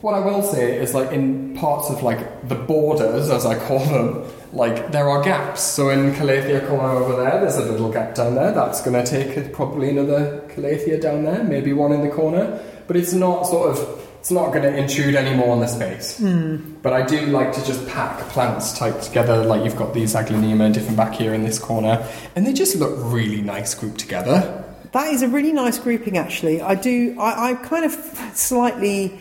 [0.00, 3.80] What I will say is, like in parts of like the borders, as I call
[3.80, 5.60] them, like there are gaps.
[5.60, 8.52] So in Calathea corner over there, there's a little gap down there.
[8.52, 12.62] That's going to take probably another Calathea down there, maybe one in the corner.
[12.86, 16.18] But it's not sort of, it's not going to intrude any more on the space.
[16.18, 16.74] Hmm.
[16.80, 19.44] But I do like to just pack plants tight together.
[19.44, 23.74] Like you've got these Aglaonema Dieffenbachia in this corner, and they just look really nice
[23.74, 24.64] grouped together.
[24.92, 26.62] That is a really nice grouping, actually.
[26.62, 27.16] I do.
[27.18, 27.92] I, I kind of
[28.34, 29.18] slightly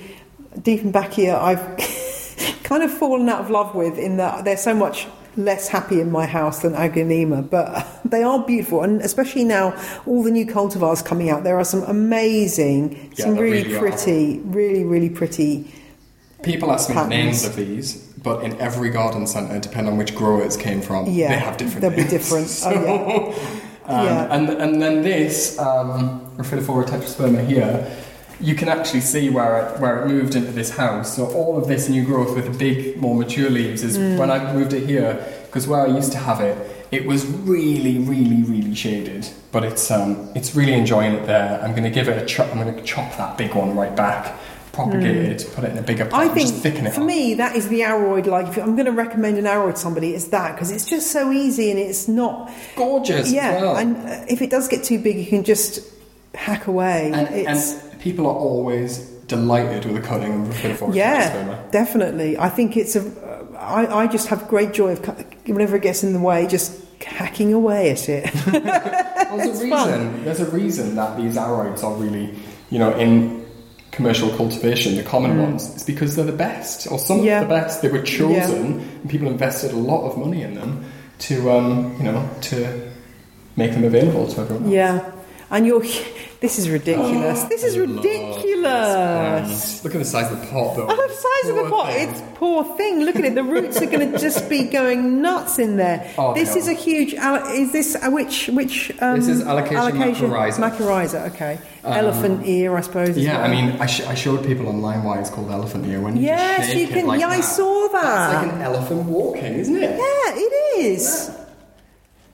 [0.59, 1.39] Dieffenbachia.
[1.39, 6.01] I've kind of fallen out of love with in that they're so much less happy
[6.01, 9.75] in my house than Aglaonema, but they are beautiful, and especially now
[10.07, 11.43] all the new cultivars coming out.
[11.43, 13.79] There are some amazing, Yeah, some really, really are.
[13.79, 15.71] pretty, really, really pretty.
[16.43, 17.09] People ask me Patterns.
[17.13, 21.29] names of these, but in every garden centre, depending on which growers came from, Yeah,
[21.29, 22.09] they have different they'll be names.
[22.09, 22.63] different.
[22.65, 23.99] Oh, yeah.
[23.99, 24.35] Um, Yeah.
[24.35, 27.87] and, and then this, um, Rhaphidophora tetrasperma here,
[28.39, 31.15] you can actually see where it, where it moved into this house.
[31.15, 34.17] So all of this new growth with the big, more mature leaves is Mm.
[34.17, 36.55] when I moved it here, because where I used to have it,
[36.91, 39.27] it was really, really, really shaded.
[39.51, 41.59] But it's um, it's really enjoying it there.
[41.63, 42.47] I'm going to give it a chop.
[42.55, 44.35] I'm going to chop that big one right back,
[44.71, 46.29] propagate it, put it in a bigger pot, Mm.
[46.29, 47.07] I think just thicken it for up.
[47.07, 48.27] me that is the aroid.
[48.27, 51.11] Like, if I'm going to recommend an aroid to somebody, it's that because it's just
[51.11, 52.51] so easy and it's not.
[52.75, 53.31] gorgeous.
[53.31, 53.77] Yeah, as well.
[53.77, 55.81] and if it does get too big, you can just
[56.35, 57.11] hack away.
[57.13, 61.71] And, it's, and people are always delighted with the cutting of Rhaphidophora yeah, tetrasperma.
[61.71, 62.37] definitely.
[62.37, 63.11] I think it's a.
[63.59, 65.05] I, I just have great joy of
[65.47, 68.29] whenever it gets in the way, just hacking away at it.
[69.27, 69.69] Well, there's It's a reason.
[69.71, 70.23] fun.
[70.23, 72.33] There's a reason that these aroids are really,
[72.69, 73.45] you know, in
[73.91, 75.69] commercial cultivation, the common ones.
[75.75, 77.25] It's because they're the best, or some Mm.
[77.25, 77.41] Yeah.
[77.41, 77.81] of the best.
[77.81, 80.85] They were chosen, and people invested a lot of money in them
[81.19, 82.89] to, um, you know, to
[83.57, 84.69] make them available to everyone.
[84.71, 85.11] yeah,
[85.51, 85.83] and you're.
[86.39, 87.43] This is ridiculous.
[87.45, 89.83] this is this ridiculous.
[89.83, 90.85] Look at the size of the pot, though.
[90.87, 91.93] Oh, the size of the pot.
[91.93, 92.09] thing.
[92.09, 92.99] It's poor thing.
[93.01, 93.33] Look at it.
[93.33, 96.13] The roots are going to just be going nuts in there.
[96.17, 97.13] Oh, this is a huge.
[97.13, 98.91] Is this which which?
[99.01, 100.59] Um, This is Alocasia macrorrhiza.
[100.69, 101.57] Macrorrhiza, Okay.
[101.83, 103.17] Elephant ear, I suppose.
[103.17, 106.01] Yeah, I mean, I, sh- I showed people online why it's called elephant ear.
[106.01, 108.01] When you Yes, you it can- like yeah, I saw that.
[108.03, 109.91] That's like an elephant walking, isn't it?
[109.91, 110.53] Yeah, it
[110.85, 111.31] is.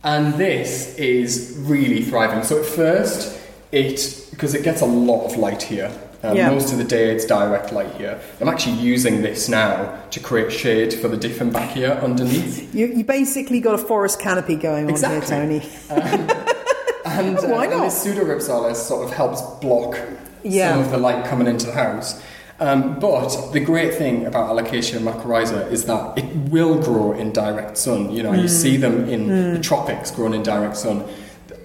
[0.03, 2.43] And this is really thriving.
[2.43, 3.39] So at first,
[3.71, 5.91] it because it gets a lot of light here.
[6.23, 6.49] Um, Yeah.
[6.49, 8.19] Most of the day, it's direct light here.
[8.41, 12.73] I'm actually using this now to create shade for the Dieffenbachia underneath.
[12.79, 15.61] You, you basically got a forest canopy going on here, Tony.
[15.89, 16.31] And,
[17.39, 17.83] uh, Why and not?
[17.85, 19.99] this pseudorhipsalis sort of helps block
[20.43, 20.71] Yeah.
[20.73, 22.21] some of the light coming into the house.
[22.59, 27.77] Um, but the great thing about Alocasia macrorrhiza is that it will grow in direct
[27.77, 28.11] sun.
[28.11, 28.39] You know, Hmm.
[28.41, 31.03] you see them in the tropics growing in direct sun.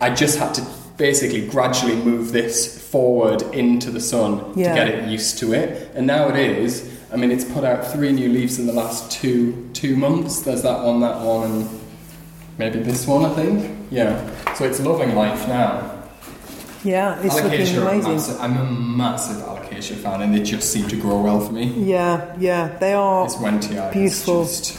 [0.00, 0.62] I just had to
[0.96, 4.70] basically gradually move this forward into the sun Yeah.
[4.70, 5.90] to get it used to it.
[5.94, 6.82] And now it is.
[7.12, 10.40] I mean, it's put out three new leaves in the last two two months.
[10.40, 11.68] There's that one, that one, and
[12.58, 13.64] maybe this one, I think.
[13.90, 14.16] Yeah.
[14.56, 15.82] So it's loving life now.
[16.88, 18.14] Yeah, it's looking amazing.
[18.14, 18.40] massive.
[18.40, 18.64] I'm a
[19.04, 21.64] massive alocasia fan, and they just seem to grow well for me.
[21.94, 23.24] Yeah, yeah, they are.
[23.26, 24.44] This Wentia beautiful.
[24.44, 24.78] just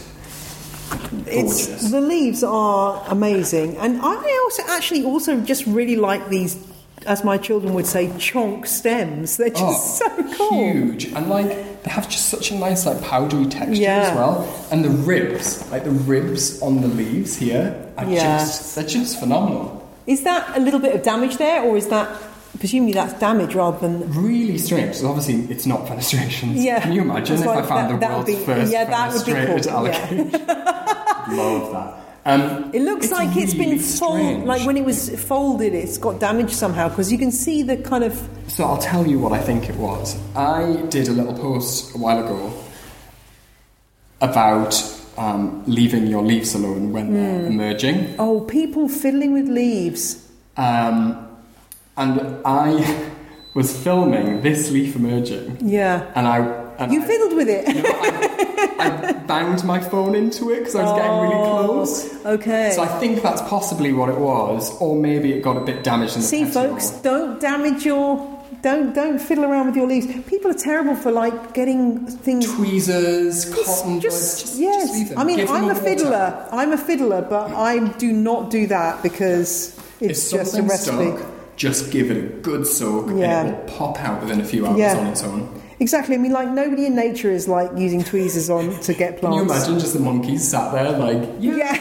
[1.28, 6.58] It's the leaves are amazing, and I also actually also just really like these,
[7.06, 9.38] as my children would say, chonk stems.
[9.38, 10.74] They're just Oh, so cool.
[10.74, 11.48] huge, and like
[11.84, 14.10] they have just such a nice like powdery texture Yeah.
[14.10, 14.48] as well.
[14.72, 18.40] And the ribs, like the ribs on the leaves here, are Yeah.
[18.40, 19.79] just they're just phenomenal.
[20.10, 22.10] Is that a little bit of damage there, or is that
[22.58, 24.12] presumably that's damage rather than.
[24.22, 24.96] Really strange.
[24.96, 26.54] So obviously, it's not fenestrations.
[26.56, 26.80] Yeah.
[26.82, 29.32] Can you imagine if I found that- the world's be- first yeah, that would be
[29.32, 31.26] fenestrated cool, yeah.
[31.44, 31.96] Love that.
[32.26, 36.52] Um, It looks like it's been folded, like when it was folded, it's got damage
[36.52, 38.28] somehow because you can see the kind of.
[38.48, 40.18] So I'll tell you what I think it was.
[40.36, 42.52] I did a little post a while ago
[44.22, 44.74] about
[45.20, 47.52] um, leaving your leaves alone when they're Hmm.
[47.60, 48.16] emerging.
[48.18, 50.26] Oh, people fiddling with leaves.
[50.58, 51.16] Um,
[51.98, 52.70] and I
[53.54, 56.04] was filming this leaf emerging, Yeah.
[56.16, 56.38] and I
[56.80, 57.68] and You I, fiddled with it.
[57.76, 57.90] you know,
[58.80, 62.26] I, I banged my phone into it because I was getting really Oh, close.
[62.26, 62.72] Okay.
[62.74, 66.16] So I think that's possibly what it was, or maybe it got a bit damaged
[66.16, 68.39] in the See, folks, don't damage your.
[68.62, 70.08] Don't don't fiddle around with your leaves.
[70.28, 72.46] People are terrible for like getting things.
[72.54, 75.00] Tweezers, cotton Just, just, yes.
[75.08, 75.18] just.
[75.18, 75.80] I mean, Give I'm a water.
[75.82, 76.48] fiddler.
[76.52, 81.12] I'm a fiddler, but I do not do that because it's just a recipe.
[81.18, 83.42] stuck, just give it a good soak Yeah.
[83.42, 84.98] and it will pop out within a few hours Yeah.
[84.98, 85.48] on its own.
[85.82, 86.16] Exactly.
[86.16, 89.38] I mean, like nobody in nature is like using tweezers on to get plants.
[89.38, 91.80] Can you imagine just the monkeys sat there like, yeah, Yeah.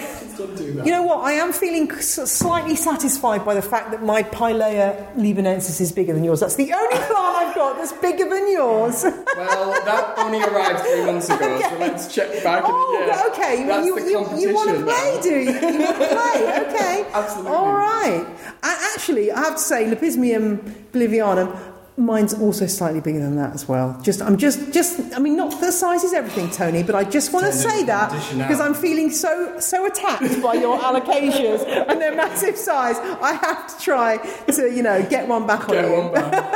[0.49, 0.87] Just don't do that.
[0.87, 1.19] You know what?
[1.25, 6.25] I am feeling slightly satisfied by the fact that my Pilea libanensis is bigger than
[6.25, 6.41] yours.
[6.41, 9.03] That's the only plant I've got that's bigger than yours.
[9.37, 13.31] well, that only arrived three months ago, so let's check back in Oh, a year.
[13.31, 13.67] okay.
[13.67, 15.21] That's you, the you, you want to play, now.
[15.21, 15.53] do you?
[15.53, 16.67] You want to play?
[16.69, 17.07] Okay.
[17.13, 17.51] Absolutely.
[17.53, 18.27] All right.
[18.63, 20.59] A- actually, I have to say, Lepismium
[20.93, 21.57] bolivianum,
[21.99, 23.99] mine's also slightly bigger than that as well.
[24.03, 25.01] Just, I'm just, just.
[25.15, 28.11] I mean, not the size is everything, Tony, but I just want to say that
[28.39, 32.97] because I'm feeling so, so attacked by your alocasias and their massive size.
[33.21, 35.97] I have to try to, you know, get one back Get on you.
[35.99, 36.55] one back.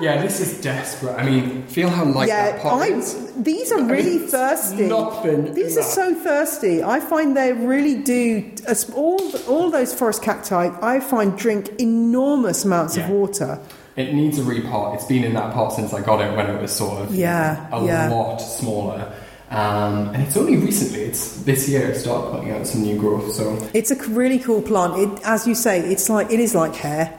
[0.00, 1.14] yeah, this is desperate.
[1.14, 3.32] I mean, feel how light Yeah, that pot I, is.
[3.36, 4.86] these are really It's thirsty.
[4.86, 5.90] nothing in These are that.
[5.90, 6.82] so thirsty.
[6.84, 8.50] I find they really do.
[8.94, 13.58] All all those forest cacti, I find drink enormous amounts of water.
[13.96, 14.94] It needs a repot.
[14.96, 17.68] It's been in that pot since I got it when it was sort of Yeah,
[17.72, 18.08] a yeah.
[18.10, 19.12] lot smaller.
[19.50, 23.32] Um, and it's only recently, it's this year, it started putting out some new growth.
[23.32, 24.98] So It's a really cool plant.
[24.98, 27.16] It, as you say, it's like it is like hair.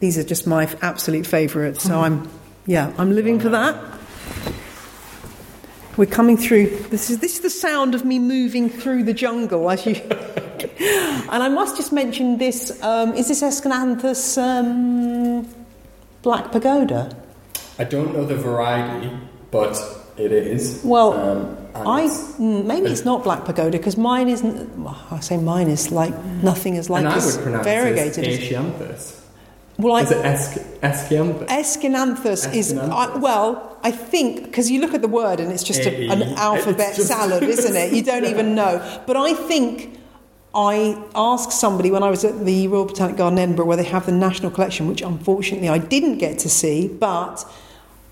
[0.00, 1.84] These are just my absolute favourites.
[1.84, 2.28] So I'm,
[2.66, 3.76] yeah, I'm living for that.
[5.96, 6.66] We're coming through.
[6.88, 9.94] This is this is the sound of me moving through the jungle as you.
[11.30, 12.82] and I must just mention this.
[12.82, 15.46] Um, is this Aeschynanthus um,
[16.22, 17.14] black pagoda?
[17.78, 19.10] I don't know the variety,
[19.50, 19.76] but
[20.16, 20.80] it is.
[20.84, 24.68] Well, Um, I it's- mm, maybe it's not black pagoda because mine isn't.
[25.10, 26.12] I say mine is like
[26.42, 28.24] nothing is like and as variegated.
[28.28, 29.14] as- Asianthus.
[29.78, 31.46] well, I, Is it Esch- Eschianthus?
[31.48, 35.80] Aeschynanthus is I, well, I think because you look at the word and it's just
[35.86, 37.92] a, an it's alphabet just- salad, isn't it?
[37.94, 38.80] You don't even know.
[39.06, 39.98] But I think
[40.54, 44.06] I asked somebody when I was at the Royal Botanic Garden Edinburgh, where they have
[44.06, 47.44] the national collection, which unfortunately I didn't get to see, but.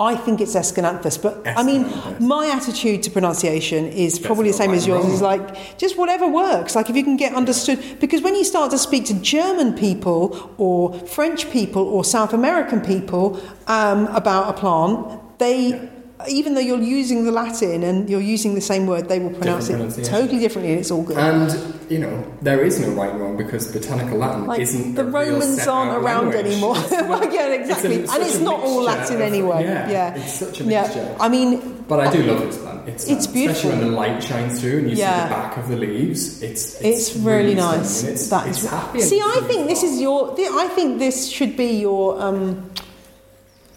[0.01, 1.83] I think it's Aeschynanthus, but I mean,
[2.27, 5.05] my attitude to pronunciation is probably the same as yours.
[5.05, 5.13] wrong.
[5.13, 6.75] Is like just whatever works.
[6.75, 10.55] Like if you can get understood, because when you start to speak to German people
[10.57, 15.91] or French people or South American people um, about a plant, they,
[16.29, 19.69] even though you're using the Latin and you're using the same word, they will pronounce
[19.71, 21.17] it totally differently, and it's all good.
[21.19, 21.51] And
[21.91, 25.67] you know there is no right and wrong because botanical Latin like isn't the Romans
[25.67, 26.47] aren't around language.
[26.47, 26.75] anymore.
[26.79, 27.95] It's yeah, it's a- exactly.
[28.05, 29.65] and it's not all Latin of- anyway.
[29.65, 31.17] yeah, yeah, it's such a yeah.
[31.21, 32.89] I mean, But I do love this plant.
[32.89, 33.71] It's, It's um, beautiful.
[33.71, 35.25] especially when the light shines through and you Yeah.
[35.25, 36.43] see the back of the leaves.
[36.43, 38.05] It's It's, really, nice.
[38.05, 39.01] It's, That it's is- happy.
[39.01, 40.35] See, I think this is your.
[40.65, 42.71] I think this should be your um,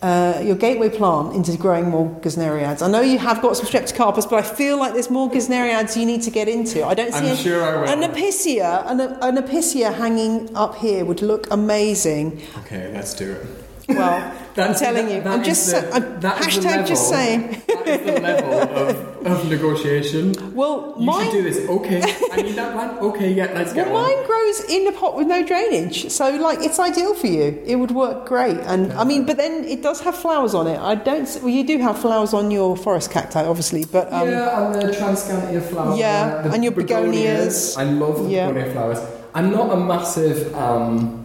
[0.04, 2.82] uh, your gateway plant into growing more Gesneriads.
[2.82, 6.06] I know you have got some Streptocarpus, but I feel like there's more Gesneriads you
[6.06, 6.86] need to get into.
[6.86, 7.18] I don't see.
[7.18, 7.90] I'm any- sure I will.
[7.90, 12.42] An Episcia, an, an Episcia hanging up here would look amazing.
[12.60, 13.63] Okay, let's do it.
[13.90, 15.22] Well, I'm telling you.
[15.22, 17.62] that I'm just the- I'm, that is the hashtag just saying.
[17.68, 18.54] That is the level
[18.90, 20.34] of, of negotiation.
[20.56, 21.26] Well, You mine.
[21.26, 21.68] should do this.
[21.70, 23.02] Okay, I need that plant.
[23.02, 23.84] Okay, yeah, let's go.
[23.84, 24.04] Well, on.
[24.04, 27.62] mine grows in a pot with no drainage, so like it's ideal for you.
[27.66, 30.80] It would work great, and I mean, but then it does have flowers on it.
[30.80, 31.28] I don't.
[31.42, 34.94] Well, you do have flowers on your forest cacti, obviously, but um, yeah, and the
[34.94, 35.96] transcantia flower.
[35.98, 37.76] Yeah, the and your begonias.
[37.78, 38.48] I love the Yeah.
[38.48, 39.00] begonia flowers.
[39.34, 41.23] I'm not a massive um,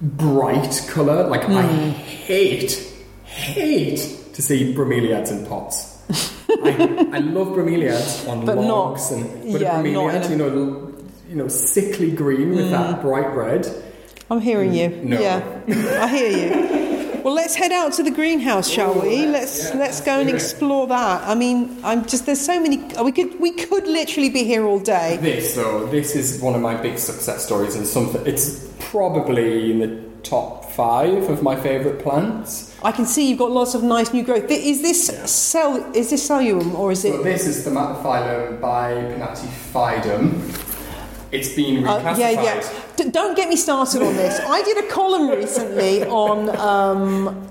[0.00, 1.26] bright colour.
[1.28, 1.90] Like I Hmm.
[1.90, 2.92] hate,
[3.24, 3.98] hate
[4.34, 5.88] to see bromeliads in pots.
[6.64, 10.32] I, I love bromeliads on But not- and but yeah, a bromeliad, a- Hmm.
[10.32, 10.92] you know,
[11.28, 13.68] you know, sickly green with that bright red.
[14.30, 14.88] I'm hearing you.
[15.04, 15.20] No.
[15.20, 15.42] Yeah,
[16.02, 16.99] I hear you.
[17.24, 19.26] Well, let's head out to the greenhouse, shall Oh, we?
[19.26, 21.22] let's- Let's yeah, let's go and explore that.
[21.28, 22.78] I mean, I'm just there's so many.
[22.96, 25.18] Uh, we could we could literally be here all day.
[25.20, 28.22] This though, this is one of my big success stories, and something.
[28.26, 29.90] It's probably in the
[30.22, 32.74] top five of my favourite plants.
[32.82, 34.50] I can see you've got lots of nice new growth.
[34.50, 35.26] Is this Yeah.
[35.26, 35.84] cell?
[35.94, 37.12] Is this selloum or is it?
[37.12, 40.30] So this is Thaumatophyllum bipinnatifidum.
[41.32, 42.68] It's been Uh, yeah, yeah.
[42.96, 44.40] D- don't get me started on this.
[44.40, 47.46] I did a column recently on um,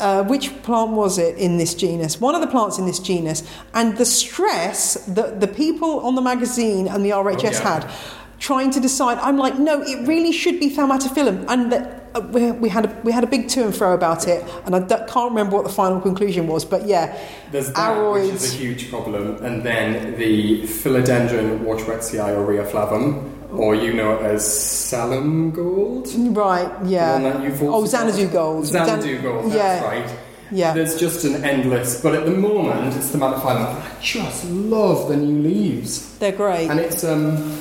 [0.00, 2.20] uh, which plant was it in this genus?
[2.20, 3.42] One of the plants in this genus,
[3.74, 7.80] and the stress that the people on the magazine and the RHS Oh, yeah.
[7.80, 7.90] had
[8.38, 9.18] trying to decide.
[9.18, 11.97] I'm like, no, it really should be Thaumatophyllum, and that.
[12.20, 14.80] We, we had a, we had a big to and fro about it, and I
[14.80, 16.64] d- can't remember what the final conclusion was.
[16.64, 17.16] But yeah,
[17.52, 23.74] There's that, which is a huge problem, and then the Philodendron warszewiczii aurea flavum, or
[23.74, 26.08] you know it as selloum gold.
[26.36, 27.18] Right, yeah.
[27.18, 27.84] The one that you've oh.
[27.86, 28.64] Xanadu gold.
[28.66, 29.84] Xanadu Xan- gold, that's yeah.
[29.84, 30.18] right.
[30.50, 30.72] Yeah.
[30.72, 33.66] There's just an endless, but at the moment it's the Thaumatophyllum.
[33.82, 36.16] I just love the new leaves.
[36.18, 36.70] They're great.
[36.70, 37.58] and it's um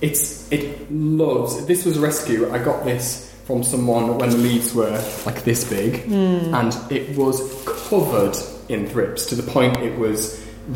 [0.00, 4.74] it's it loves this was a rescue i got this from someone when the leaves
[4.74, 5.92] were like this big
[6.60, 7.36] and it was
[7.88, 8.36] covered
[8.68, 10.18] in thrips to the point it was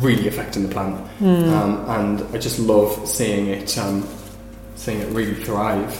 [0.05, 4.01] really affecting the plant um, and i just love seeing it um,
[4.75, 5.91] seeing it really thrive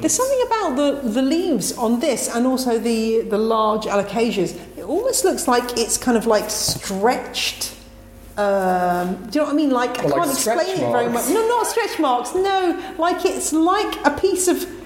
[0.00, 4.50] There's something about the, the leaves on this and also the, the large alocasias.
[4.78, 7.74] It almost looks like it's kind of like stretched.
[8.36, 9.70] Um, do you know what I mean?
[9.70, 11.26] Like, I Or like can't explain it very much.
[11.36, 12.30] No, not stretch marks.
[12.36, 14.77] No, like it's like a piece of.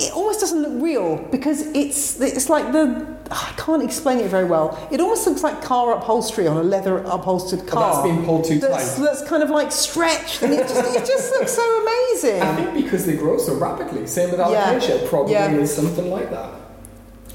[0.00, 3.06] It almost doesn't look real because it's it's like the.
[3.30, 4.76] I can't explain it very well.
[4.90, 7.94] It almost looks like car upholstery on a leather upholstered car.
[8.02, 9.02] that's been pulled too that's, tight.
[9.04, 12.42] That's kind of like stretched, and it just, it just looks so amazing.
[12.42, 14.74] i think because they grow so rapidly same with Yeah.
[14.78, 15.50] alocasia probably Yeah.
[15.52, 16.50] is something like that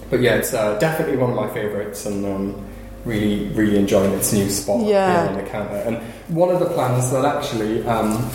[0.09, 2.65] but yeah it's uh, definitely one of my favorites and um,
[3.05, 5.23] really really enjoying its new spot Yeah.
[5.23, 5.97] here on the counter and
[6.27, 8.29] one of the plans that actually um,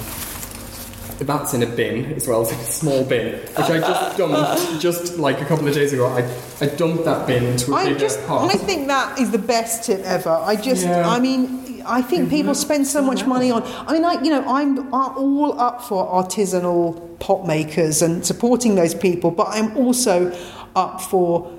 [1.19, 2.43] that's in a bin as well.
[2.45, 5.93] It's in a small bin, which I just dumped just like a couple of days
[5.93, 6.07] ago.
[6.07, 6.23] I,
[6.61, 8.51] I dumped that bin into a I bigger just, pot.
[8.53, 10.31] I think that is the best tip ever.
[10.31, 11.09] I just, Yeah.
[11.09, 13.63] I mean, I think people spend so much money on.
[13.65, 18.95] I mean, I, you know, I'm all up for artisanal pot makers and supporting those
[18.95, 20.37] people, but I'm also
[20.75, 21.51] up for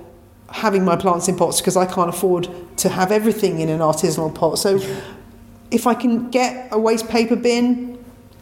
[0.50, 4.34] having my plants in pots because I can't afford to have everything in an artisanal
[4.34, 4.58] pot.
[4.58, 4.80] So,
[5.72, 7.95] if I can get a waste paper bin,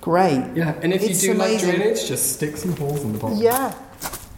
[0.04, 0.44] great.
[0.56, 1.70] yeah, and if It's you do amazing.
[1.70, 3.38] like drainage, just stick some holes in the bottom.
[3.38, 3.74] Yeah,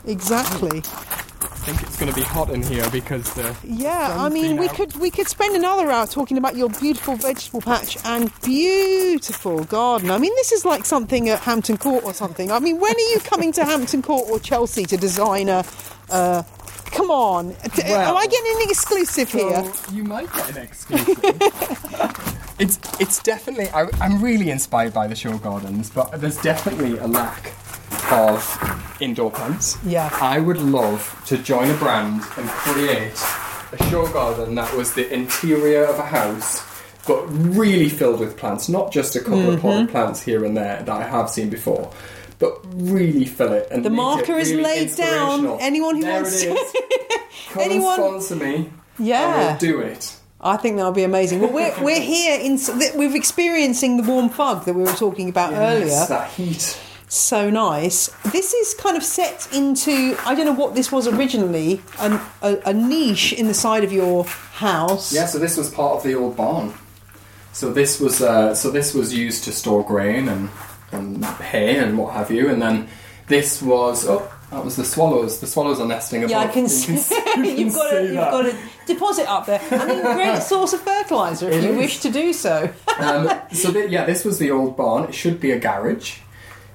[0.06, 0.80] exactly.
[0.80, 4.70] I think it's going to be hot in here because the Yeah, I mean, we
[4.70, 4.76] out.
[4.76, 10.12] could we could spend another hour talking about your beautiful vegetable patch and beautiful garden.
[10.12, 12.52] I mean, this is like something at Hampton Court or something.
[12.52, 15.66] I mean, when are you coming to Hampton Court or Chelsea to design a?
[16.12, 16.44] Uh,
[16.96, 19.64] come on, Well- am I getting an exclusive here?
[19.92, 21.18] You might get an exclusive.
[22.60, 23.70] it's it's definitely.
[23.70, 27.54] I, I'm really inspired by the show gardens, but there's definitely a lack
[28.12, 29.78] of indoor plants.
[29.86, 30.10] Yeah.
[30.22, 33.20] I would love to join a brand and create
[33.72, 36.64] a show garden that was the interior of a house.
[37.08, 39.62] But really filled with plants, not just a couple of Mm-hmm.
[39.62, 41.92] potted plants here and there that I have seen before,
[42.64, 43.68] but really fill it.
[43.72, 45.58] And The it marker is really laid down.
[45.60, 46.74] Anyone who There wants it to- is.
[47.50, 48.70] Come Anyone- and sponsor me.
[49.00, 49.52] Yeah.
[49.54, 50.16] Will do it.
[50.42, 51.40] I think that would be amazing.
[51.42, 52.60] Well, we're we're here in
[52.96, 56.06] we're experiencing the warm fog that we were talking about earlier.
[56.08, 56.78] That heat.
[57.08, 58.10] so nice.
[58.32, 62.58] This is kind of set into I don't know what this was originally an, a,
[62.68, 65.12] a niche in the side of your house.
[65.14, 66.74] Yeah, so this was part of the old barn.
[67.52, 70.50] So this was uh, so this was used to store grain and
[70.96, 72.88] and hay and what have you, and then
[73.28, 75.40] this was oh that was the swallows.
[75.40, 76.32] The swallows are nesting above.
[76.32, 76.94] Yeah, I can see.
[77.38, 79.62] you you've got a, you've got a deposit up there.
[79.72, 81.78] I mean, great source of fertilizer if It you is.
[81.78, 82.72] wish to do so.
[83.00, 85.06] um, so th- yeah, this was the old barn.
[85.10, 86.20] It should be a garage.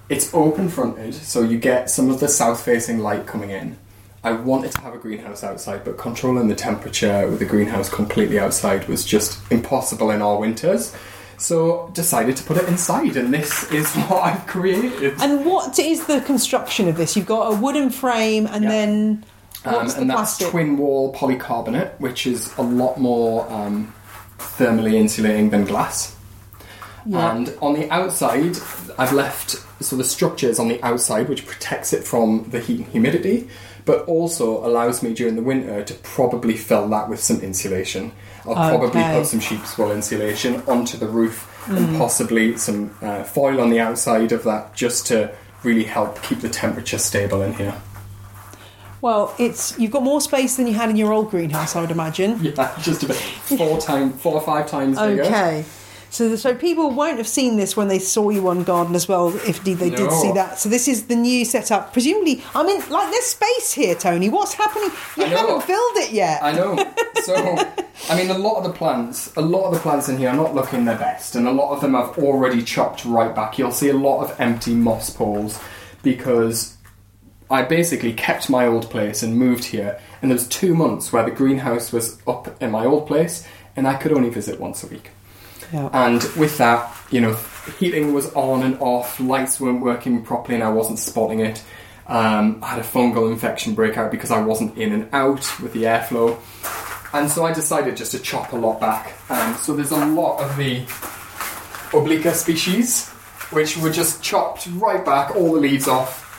[0.09, 3.77] It's open fronted, so you get some of the south facing light coming in.
[4.25, 8.39] I wanted to have a greenhouse outside, but controlling the temperature with the greenhouse completely
[8.41, 10.95] outside was just impossible in our winters.
[11.41, 15.15] So decided to put it inside, and this is what I've created.
[15.21, 17.17] And what is the construction of this?
[17.17, 19.25] You've got a wooden frame, and then
[19.65, 20.49] Um, and that's plastic?
[20.49, 23.93] twin wall polycarbonate, which is a lot more um,
[24.39, 26.15] thermally insulating than glass.
[27.07, 27.35] Yeah.
[27.35, 28.57] And on the outside,
[28.99, 32.81] I've left so the structure is on the outside, which protects it from the heat
[32.81, 33.49] and humidity,
[33.91, 38.13] but also allows me during the winter to probably fill that with some insulation.
[38.47, 39.15] I'll probably Okay.
[39.19, 41.77] put some sheep's wool insulation onto the roof Mm.
[41.77, 45.31] and possibly some uh, foil on the outside of that just to
[45.65, 47.75] really help keep the temperature stable in here.
[49.03, 51.91] Well, it's you've got more space than you had in your old greenhouse, I would
[51.91, 52.39] imagine.
[52.43, 55.23] Yeah, just about four time, four or five times bigger.
[55.25, 55.65] Okay.
[56.11, 59.59] So, so people won't have seen this when they saw you on Gardeners' World, if
[59.59, 60.59] indeed they did see that.
[60.59, 61.93] So this is the new setup.
[61.93, 64.29] Presumably, I mean, like there's space here, Tony.
[64.29, 64.91] What's happening?
[65.17, 66.43] You haven't filled it yet.
[66.43, 66.77] I know.
[67.23, 67.37] So,
[68.09, 70.37] I mean, a lot of the plants, a lot of the plants in here are
[70.37, 73.57] not looking their best, and a lot of them I've already chopped right back.
[73.57, 75.61] You'll see a lot of empty moss poles
[76.03, 76.77] because
[77.51, 81.25] I basically kept my old place and moved here, and there was two months where
[81.25, 83.47] the greenhouse was up in my old place,
[83.77, 85.11] and I could only visit once a week.
[85.73, 85.89] Yeah.
[85.93, 87.35] And with that, you know,
[87.79, 91.63] heating was on and off, lights weren't working properly, and I wasn't spotting it.
[92.07, 95.85] Um, I had a fungal infection breakout because I wasn't in and out with the
[95.85, 96.39] airflow.
[97.13, 99.15] And so I decided just to chop a lot back.
[99.31, 100.83] Um, so there's a lot of the
[101.97, 103.09] oblique species,
[103.51, 106.30] which were just chopped right back, all the leaves off.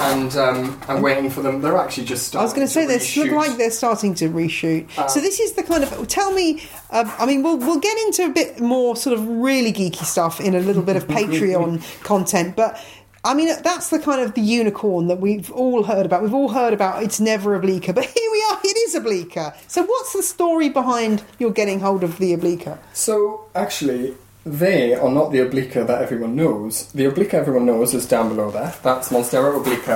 [0.00, 1.60] And um, I'm waiting for them.
[1.60, 4.30] They're actually just I was starting going to say they look like they're starting to
[4.30, 4.88] reshoot.
[4.96, 6.62] Uh, so this is the kind of tell me.
[6.90, 10.40] Um, I mean, we'll we'll get into a bit more sort of really geeky stuff
[10.40, 12.82] in a little bit of Patreon content, but.
[13.22, 16.22] I mean, that's the kind of the unicorn that we've all heard about.
[16.22, 19.54] We've all heard about it's never obliqua, but here we are, it is obliqua.
[19.68, 22.66] So, what's the story behind your getting hold of the oblique?
[22.94, 26.90] So actually, they are not the oblique that everyone knows.
[26.92, 28.74] The oblique everyone knows is down below there.
[28.82, 29.86] That's Monstera oblique,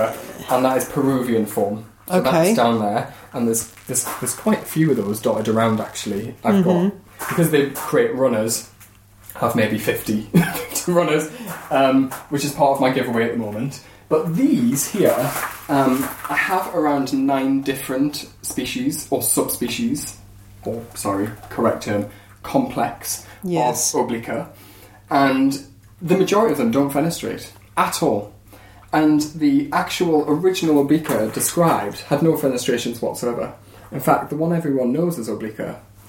[0.51, 1.85] and that is Peruvian form.
[2.09, 2.31] So Okay.
[2.31, 5.81] that's down there, and there's, there's there's quite a few of those dotted around.
[5.81, 8.69] Actually, I've got because they create runners.
[9.37, 10.29] Have maybe 50
[10.93, 11.29] runners,
[11.73, 13.83] um, which is part of my giveaway at the moment.
[14.09, 15.11] But these here,
[15.69, 20.17] um, I have around nine different species or subspecies,
[20.65, 22.07] or sorry, correct term,
[22.45, 23.95] complex Yes.
[23.95, 24.29] of oblique,
[25.11, 25.67] and
[26.01, 28.33] the majority of them don't fenestrate at all.
[28.93, 33.55] And the actual original oblique described had no fenestrations whatsoever.
[33.91, 35.61] In fact, the one everyone knows as oblique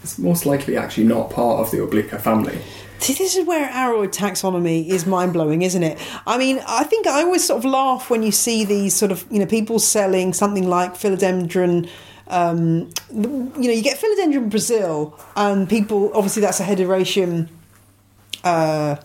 [0.04, 2.60] is most likely actually not part of the oblique family.
[3.00, 5.98] See, this is where aroid taxonomy is mind blowing, isn't it?
[6.26, 9.26] I mean, I think I always sort of laugh when you see these sort of,
[9.30, 11.90] you know, people selling something like philodendron.
[12.28, 13.22] Um, you
[13.68, 17.50] know, you get philodendron Brazil, and people obviously that's a hederaceum
[18.44, 18.96] uh,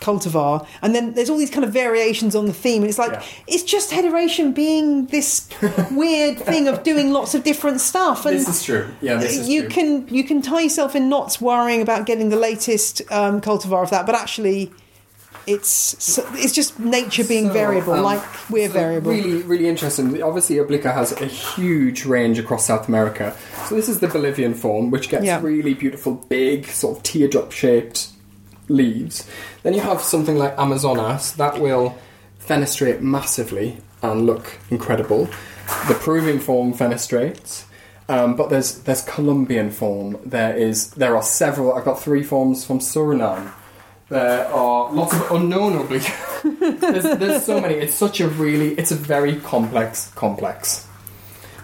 [0.00, 3.12] cultivar, and then there's all these kind of variations on the theme, and it's like
[3.12, 3.22] Yeah.
[3.46, 5.48] it's just hederaceum being this
[5.90, 8.24] weird thing of doing lots of different stuff.
[8.26, 8.88] And This is true.
[9.02, 9.70] Yeah, this is you true.
[9.70, 13.90] can you can tie yourself in knots worrying about getting the latest um, cultivar of
[13.90, 14.72] that, but actually,
[15.50, 19.10] it's it's just nature being So, variable, um, like we're so variable.
[19.10, 20.22] Really, really interesting.
[20.22, 23.36] Obviously, Oblique has a huge range across South America.
[23.68, 25.40] So this is the Bolivian form, which gets Yeah.
[25.42, 28.08] really beautiful, big, sort of teardrop-shaped
[28.68, 29.26] leaves.
[29.62, 31.94] Then you have something like Amazonas that will
[32.46, 35.28] fenestrate massively and look incredible.
[35.88, 37.64] The Peruvian form fenestrates.
[38.08, 40.18] Um, but there's there's Colombian form.
[40.24, 41.72] There is there are several.
[41.74, 43.52] I've got three forms from Suriname.
[44.10, 46.12] There are lots of unknown oblique.
[46.80, 47.74] there's, there's so many.
[47.74, 50.88] It's such a really, it's a very complex complex.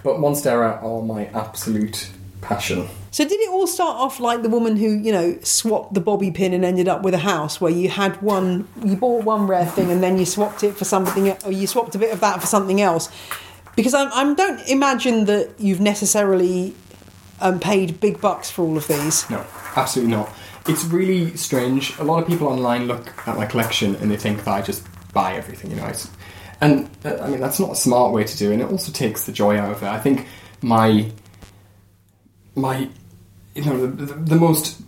[0.01, 2.87] But Monstera are my absolute passion.
[3.11, 6.31] So did it all start off like the woman who you know swapped the bobby
[6.31, 9.65] pin and ended up with a house where you had one, you bought one rare
[9.65, 12.39] thing and then you swapped it for something, or you swapped a bit of that
[12.39, 13.09] for something else?
[13.75, 16.73] Because I, I don't imagine that you've necessarily
[17.41, 19.29] um, paid big bucks for all of these.
[19.29, 19.45] No,
[19.75, 20.29] absolutely not.
[20.67, 21.97] It's really strange.
[21.97, 24.85] A lot of people online look at my collection and they think that I just
[25.13, 25.91] buy everything, you know.
[26.59, 28.91] And uh, I mean, that's not a smart way to do, it, and it also
[28.91, 29.87] takes the joy out of it.
[29.87, 30.27] I think
[30.61, 31.09] my
[32.55, 32.89] my
[33.53, 34.81] you know the, the, the most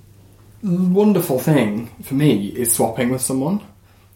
[0.64, 3.62] wonderful thing for me is swapping with someone,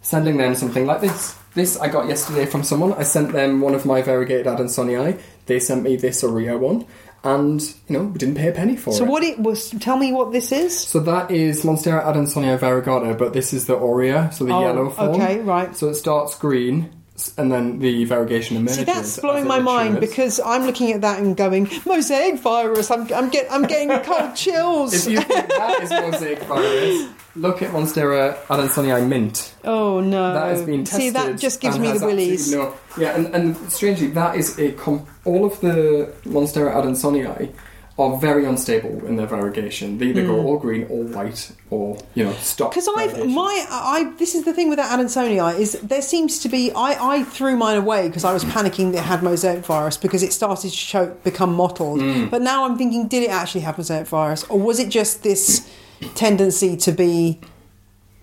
[0.01, 1.37] sending them something like this.
[1.53, 2.93] This I got yesterday from someone.
[2.93, 5.19] I sent them one of my variegated Adansonii.
[5.45, 6.85] They sent me this Aurea one,
[7.23, 9.05] and you know we didn't pay a penny for So it.
[9.07, 9.69] So what it was?
[9.79, 10.77] Tell me what this is.
[10.77, 14.89] So that is Monstera Adansonii variegata, but this is the Aurea, so the Oh, yellow
[14.89, 15.09] form.
[15.21, 15.75] okay, right.
[15.75, 16.89] So it starts green,
[17.37, 18.77] and then the variegation emerges.
[18.79, 22.91] See, that's blowing my mind because I'm looking at that and going, mosaic virus.
[22.91, 24.93] I'm, I'm, get, I'm getting cold chills.
[24.93, 29.53] If you think that is mosaic virus, look at Monstera Adansonii mint.
[29.63, 30.33] oh no!
[30.33, 30.99] That has been tested.
[31.01, 32.51] See, that just gives me the willies.
[32.51, 37.53] No, yeah, and, and strangely, that is a com- all of the Monstera Adansonii
[37.99, 39.99] are very unstable in their variegation.
[39.99, 42.71] They either go all green, all white, or you know stop.
[42.71, 46.49] Because I've my I this is the thing with that Adansonii is there seems to
[46.49, 49.97] be I, I threw mine away because I was panicking that it had mosaic virus
[49.97, 51.99] because it started to show, become mottled.
[51.99, 52.31] Mm.
[52.31, 55.69] But now I'm thinking, did it actually have mosaic virus or was it just this
[56.15, 57.41] tendency to be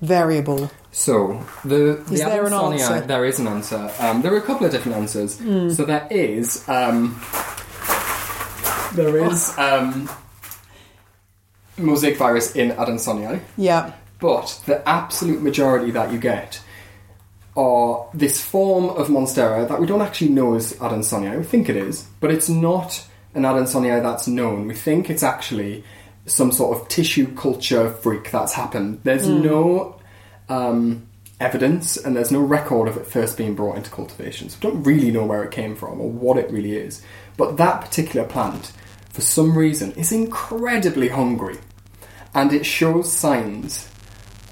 [0.00, 0.70] variable?
[1.00, 3.00] So the, the Is there an answer?
[3.00, 3.06] Hmm.
[3.06, 3.90] There is an answer.
[4.00, 5.36] Um, there are a couple of different answers.
[5.74, 7.18] So there is um,
[8.92, 10.10] there is um,
[11.78, 13.40] mosaic virus in Adansonii.
[13.56, 13.94] Yeah.
[14.18, 16.60] But the absolute majority that you get
[17.56, 21.38] are this form of Monstera that we don't actually know is Adansonii.
[21.38, 23.02] We think it is, but it's not
[23.34, 24.68] an Adansonii that's known.
[24.68, 25.82] We think it's actually
[26.26, 29.00] some sort of tissue culture freak that's happened.
[29.02, 29.96] There's no
[30.50, 31.06] um,
[31.38, 34.50] evidence and there's no record of it first being brought into cultivation.
[34.50, 37.02] So we don't really know where it came from or what it really is.
[37.36, 38.72] But that particular plant,
[39.10, 41.58] for some reason, is incredibly hungry
[42.34, 43.88] and it shows signs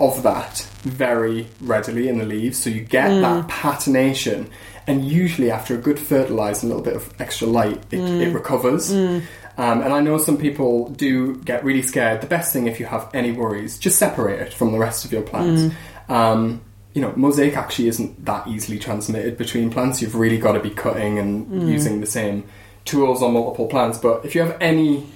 [0.00, 2.58] of that very readily in the leaves.
[2.58, 3.50] So you get that mm.
[3.50, 4.48] patination,
[4.86, 8.28] and usually after a good fertilizer and a little bit of extra light, it, it
[8.28, 8.34] mm.
[8.34, 8.92] recovers.
[8.92, 9.22] Mm.
[9.58, 12.20] Um, and I know some people do get really scared.
[12.20, 15.12] The best thing, if you have any worries, just separate it from the rest of
[15.12, 15.74] your plants.
[16.08, 16.62] Um,
[16.94, 20.00] you know, mosaic actually isn't that easily transmitted between plants.
[20.00, 22.44] You've really got to be cutting and using the same
[22.84, 23.98] tools on multiple plants.
[23.98, 25.06] But if you have any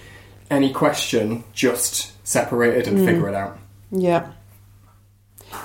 [0.51, 3.59] any question, just separate it and figure it out.
[3.91, 4.33] Yeah.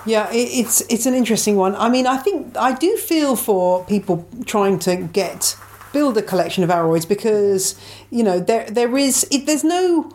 [0.06, 1.76] Yeah, it, it's it's an interesting one.
[1.76, 5.58] I mean, I think I do feel for people trying to get
[5.94, 7.76] build a collection of aroids because
[8.10, 10.12] you know there there is it, there's no.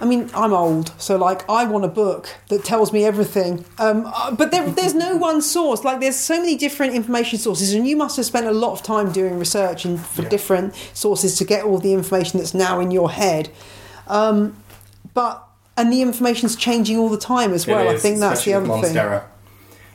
[0.00, 3.64] I mean, I'm old, so like I want a book that tells me everything.
[3.80, 5.82] Um, uh, but there, there's no one source.
[5.82, 8.82] Like there's so many different information sources, and you must have spent a lot of
[8.84, 10.28] time doing research and for Yeah.
[10.28, 13.48] different sources to get all the information that's now in your head.
[14.06, 14.54] Um,
[15.14, 15.42] but
[15.76, 17.88] and the information's changing all the time as well.
[17.88, 18.94] I think that's the other thing.
[18.94, 19.24] Monstera.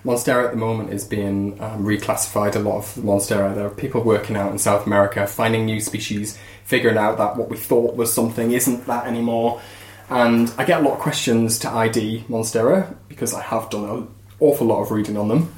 [0.05, 2.55] Monstera at the moment is being um, reclassified.
[2.55, 3.55] A lot of Monstera.
[3.55, 7.49] There are people working out in South America, finding new species, figuring out that what
[7.49, 9.61] we thought was something isn't that anymore.
[10.09, 14.07] And I get a lot of questions to ID Monstera because I have done an
[14.41, 15.53] awful lot of reading on them.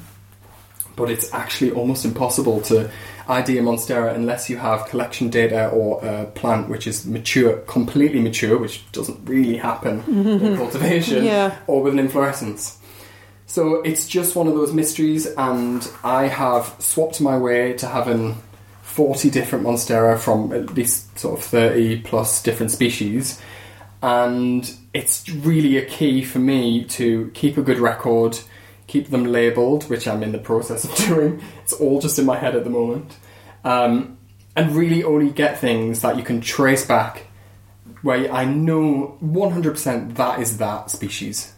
[0.94, 2.88] But it's actually almost impossible to
[3.28, 8.20] ID a Monstera unless you have collection data or a plant which is mature, completely
[8.20, 11.58] mature, which doesn't really happen in cultivation, Yeah.
[11.66, 12.78] or with an inflorescence.
[13.46, 18.36] So it's just one of those mysteries, and I have swapped my way to having
[18.82, 23.40] 40 different Monstera from at least sort of 30 plus different species.
[24.02, 28.38] And it's really a key for me to keep a good record,
[28.88, 31.40] keep them labelled, which I'm in the process of doing.
[31.62, 33.16] It's all just in my head at the moment.
[33.64, 34.18] Um,
[34.56, 37.26] and really only get things that you can trace back
[38.02, 41.52] where I know 100% that is that species.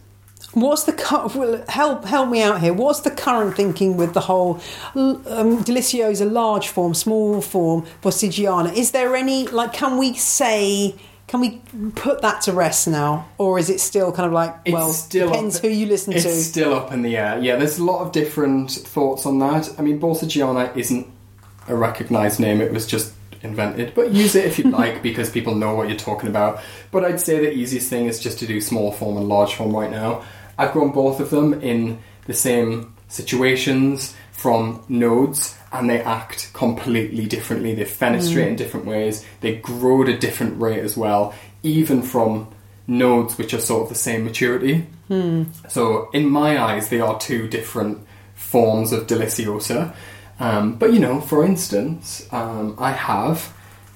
[0.53, 0.93] What's the
[1.35, 2.73] well, help help me out here?
[2.73, 4.59] What's the current thinking with the whole
[4.95, 8.73] um, a large form, small form, Borsigiana?
[8.75, 9.73] Is there any like?
[9.73, 10.95] Can we say?
[11.27, 11.61] Can we
[11.93, 15.27] put that to rest now, or is it still kind of like It's well still
[15.29, 16.31] depends up- who you listen It's to?
[16.31, 17.37] still up in the air.
[17.39, 19.69] Yeah, there's a lot of different thoughts on that.
[19.77, 21.05] I mean, Borsigiana isn't
[21.67, 23.93] a recognised name, it was just invented.
[23.93, 26.61] But use it if you'd like because people know what you're talking about.
[26.89, 29.75] But I'd say the easiest thing is just to do small form and large form
[29.75, 30.23] right now.
[30.59, 37.25] I've grown both of them in the same situations from nodes and they act completely
[37.25, 37.73] differently.
[37.73, 41.33] They fenestrate in different ways, they grow at a different rate as well,
[41.63, 42.47] even from
[42.87, 44.85] nodes which are sort of the same maturity.
[45.69, 48.05] So, in my eyes, they are two different
[48.35, 49.95] forms of Deliciosa.
[50.39, 53.53] Um, but you know, for instance, um, I have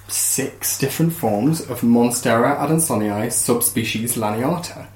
[0.08, 4.88] six different forms of Monstera adansonii subspecies laniata.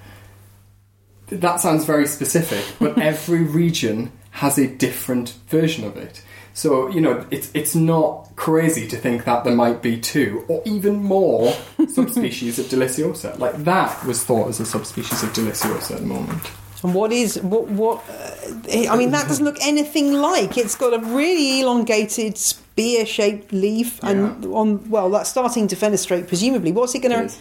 [1.28, 6.22] That sounds very specific, but every region has a different version of it.
[6.54, 10.62] So you know, it's it's not crazy to think that there might be two or
[10.66, 11.52] even more
[11.88, 13.38] subspecies of Deliciosa.
[13.38, 16.44] Like that was thought as a subspecies of Deliciosa at the moment.
[16.84, 18.04] And what is what what?
[18.10, 20.58] Uh, I mean, that doesn't look anything like.
[20.58, 26.28] It's got a really elongated spear-shaped leaf, and on well, that's starting to fenestrate.
[26.28, 27.36] Presumably, what's it going to?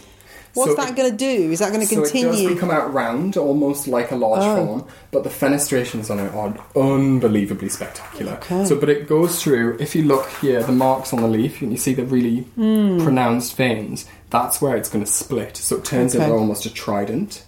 [0.57, 1.51] What's So that going to do?
[1.51, 2.49] Is that going to So it does continue?
[2.49, 4.65] become out round, almost like a large Oh.
[4.65, 8.33] form, but the fenestrations on it are unbelievably spectacular.
[8.33, 8.65] Okay.
[8.65, 9.77] So, but it goes through.
[9.79, 13.01] If you look here, the marks on the leaf, and you see the really Hmm.
[13.03, 14.05] pronounced veins.
[14.29, 15.55] That's where it's going to split.
[15.57, 16.23] So it turns Okay.
[16.23, 17.43] into almost a trident.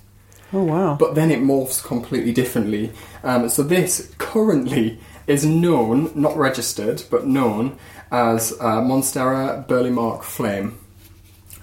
[0.54, 0.96] oh wow!
[1.00, 2.92] But then it morphs completely differently.
[3.24, 4.98] Um, so this currently
[5.28, 7.74] is known, not registered, but known
[8.12, 10.74] as uh, Monstera Burle Marx Flame.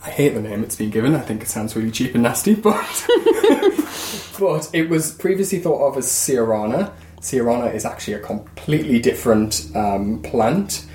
[0.06, 1.14] I hate the name it's been given.
[1.16, 2.76] I think it sounds really cheap and nasty, but
[4.38, 6.92] but it was previously thought of as Sierrana.
[7.20, 10.86] Sierrana is actually a completely different um, plant,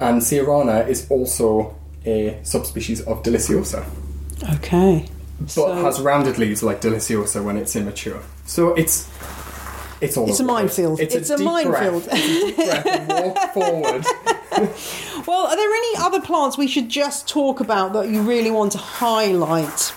[0.00, 3.84] and Sierrana is also a subspecies of Deliciosa
[4.54, 5.06] okay.
[5.40, 8.20] but So- has rounded leaves like Deliciosa when it's immature.
[8.46, 9.08] So it's
[10.00, 10.78] it's all It's a over the place.
[10.78, 11.00] minefield.
[11.00, 12.04] It's a deep minefield.
[12.04, 12.18] breath.
[12.20, 14.04] It's a deep breath and walk forward.
[15.26, 18.70] Well, are there any other plants we should just talk about that you really want
[18.72, 19.92] to highlight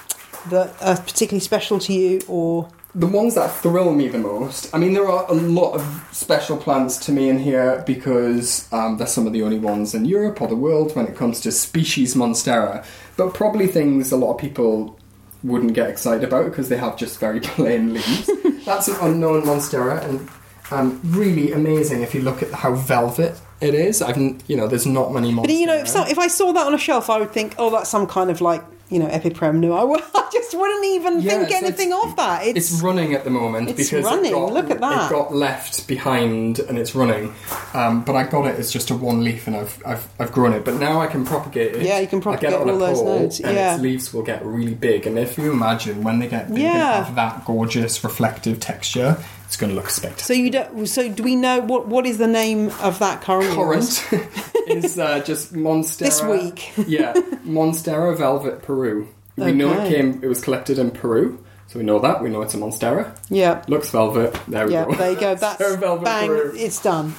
[0.47, 4.73] that are particularly special to you, or The ones that thrill me the most.
[4.73, 8.97] I mean, there are a lot of special plants to me in here because um,
[8.97, 11.51] they're some of the only ones in Europe or the world when it comes to
[11.51, 12.83] species Monstera.
[13.15, 14.97] But probably things a lot of people
[15.43, 18.29] wouldn't get excited about because they have just very plain leaves.
[18.65, 20.27] That's an unknown Monstera and
[20.71, 24.01] um, really amazing if you look at how velvet it is.
[24.01, 25.41] I've, you know, there's not many Monstera.
[25.43, 27.55] But you know, if, so, if I saw that on a shelf, I would think,
[27.57, 29.63] oh, that's some kind of like you know epiprem.
[29.77, 32.47] I, would, I just wouldn't even Yeah, think anything of that.
[32.47, 35.11] It's, It's running at the moment It's because running, It got, look at that.
[35.11, 37.33] It got left behind and it's running,
[37.75, 40.53] um, but I got it as just a one leaf and I've, I've I've grown
[40.53, 40.65] it.
[40.65, 41.83] But now I can propagate it.
[41.83, 43.73] Yeah, you can I propagate get it on all a those pole nodes, and yeah.
[43.75, 45.05] its leaves will get really big.
[45.05, 46.97] And if you imagine when they get big Yeah.
[46.97, 49.17] and have that gorgeous reflective texture,
[49.49, 50.23] it's going to look spectacular.
[50.25, 50.85] so you don't.
[50.85, 53.49] So do we know what what is the name of that current?
[53.55, 54.07] Current
[54.67, 55.97] is uh, just Monstera.
[55.99, 56.71] This week.
[56.87, 57.13] yeah,
[57.45, 59.07] Monstera Velvet Peru.
[59.37, 60.19] We know it came.
[60.23, 62.21] It was collected in Peru, so we know that.
[62.21, 63.17] We know it's a Monstera.
[63.29, 63.63] Yeah.
[63.67, 64.37] Looks velvet.
[64.47, 64.95] There we Yeah, go.
[64.95, 65.33] there you go.
[65.43, 66.27] That's So velvet bang.
[66.27, 66.51] Peru.
[66.55, 67.15] It's done.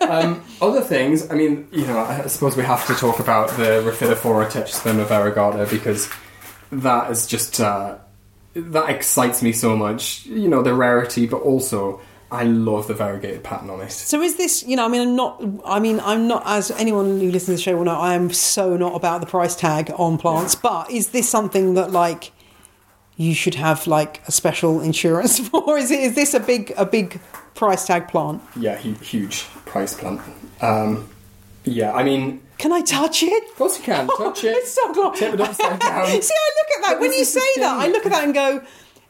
[0.00, 3.82] Um, other things, I mean, you know, I suppose we have to talk about the
[3.84, 6.08] Rhaphidophora tetrasperma variegata because
[6.70, 7.98] that is just uh,
[8.56, 10.26] that excites me so much.
[10.26, 12.00] You know, the rarity, but also
[12.30, 13.92] I love the variegated pattern on it.
[13.92, 14.64] So is this?
[14.64, 15.42] You know, I mean, I'm not.
[15.64, 16.42] I mean, I'm not.
[16.46, 19.26] As anyone who listens to the show will know, I am so not about the
[19.26, 20.54] price tag on plants.
[20.54, 22.32] But is this something that like
[23.16, 25.78] you should have like a special insurance for?
[25.78, 26.00] Is it?
[26.00, 27.20] Is this a big a big
[27.54, 28.42] price tag plant?
[28.56, 30.20] Yeah, huge price plant.
[30.60, 31.08] Um,
[31.64, 33.50] yeah, I mean, Can I touch it?
[33.50, 34.56] of course you can oh, touch it.
[34.56, 35.18] It's so glorious.
[35.20, 36.06] Tip it upside down.
[36.22, 37.76] See, I look at that when you say that.
[37.78, 38.62] I look at that and go,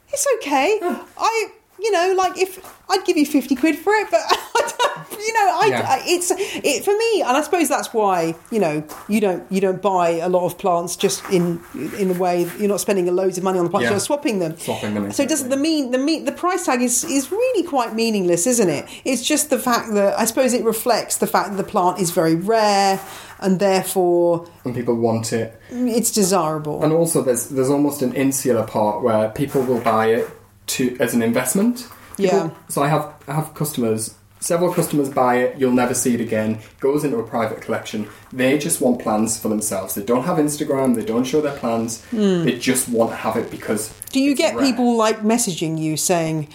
[0.09, 0.79] "It's okay."
[1.17, 1.47] I,
[1.79, 2.59] you know, like if
[2.89, 5.85] I'd give you fifty quid for it, but I don't, you know, I, Yeah.
[5.87, 9.61] I it's it for me, and I suppose that's why you know you don't you
[9.61, 11.61] don't buy a lot of plants just in
[11.99, 13.91] in the way you're not spending loads of money on the plants, Yeah.
[13.91, 14.57] you're swapping them.
[14.57, 15.49] Swapping them, So does exactly.
[15.55, 18.85] the mean the mean the price tag is is really quite meaningless, isn't it?
[19.05, 22.11] It's just the fact that I suppose it reflects the fact that the plant is
[22.11, 22.99] very rare
[23.39, 25.59] and therefore And people want it.
[25.69, 26.83] it's desirable.
[26.83, 30.27] And also, there's there's almost an insular part where people will buy it
[30.67, 31.87] to as an investment.
[32.17, 32.49] People- Yeah.
[32.69, 34.13] So I have I have customers.
[34.39, 35.55] Several customers buy it.
[35.57, 36.59] You'll never see it again.
[36.79, 38.07] Goes into a private collection.
[38.31, 39.95] They just want plans for themselves.
[39.95, 40.93] They don't have Instagram.
[40.95, 42.03] They don't show their plans.
[42.11, 42.43] Hmm.
[42.43, 43.91] They just want to have it because.
[44.11, 44.65] Do you get rare.
[44.65, 46.49] people like messaging you saying,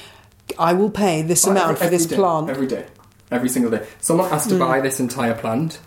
[0.58, 2.50] "I will pay this oh, amount Every- for every this day, plant"?
[2.50, 2.84] every day,
[3.32, 3.84] every single day.
[4.00, 4.60] Someone has to hmm.
[4.60, 5.80] buy this entire plant,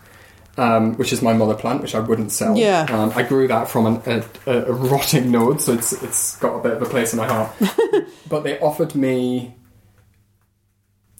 [0.56, 2.56] um, which is my mother plant, which I wouldn't sell.
[2.56, 2.86] Yeah.
[2.88, 4.02] um, I grew that from an,
[4.46, 7.26] a, a, rotting node, so it's it's got a bit of a place in my
[7.26, 7.52] heart.
[8.28, 9.54] but they offered me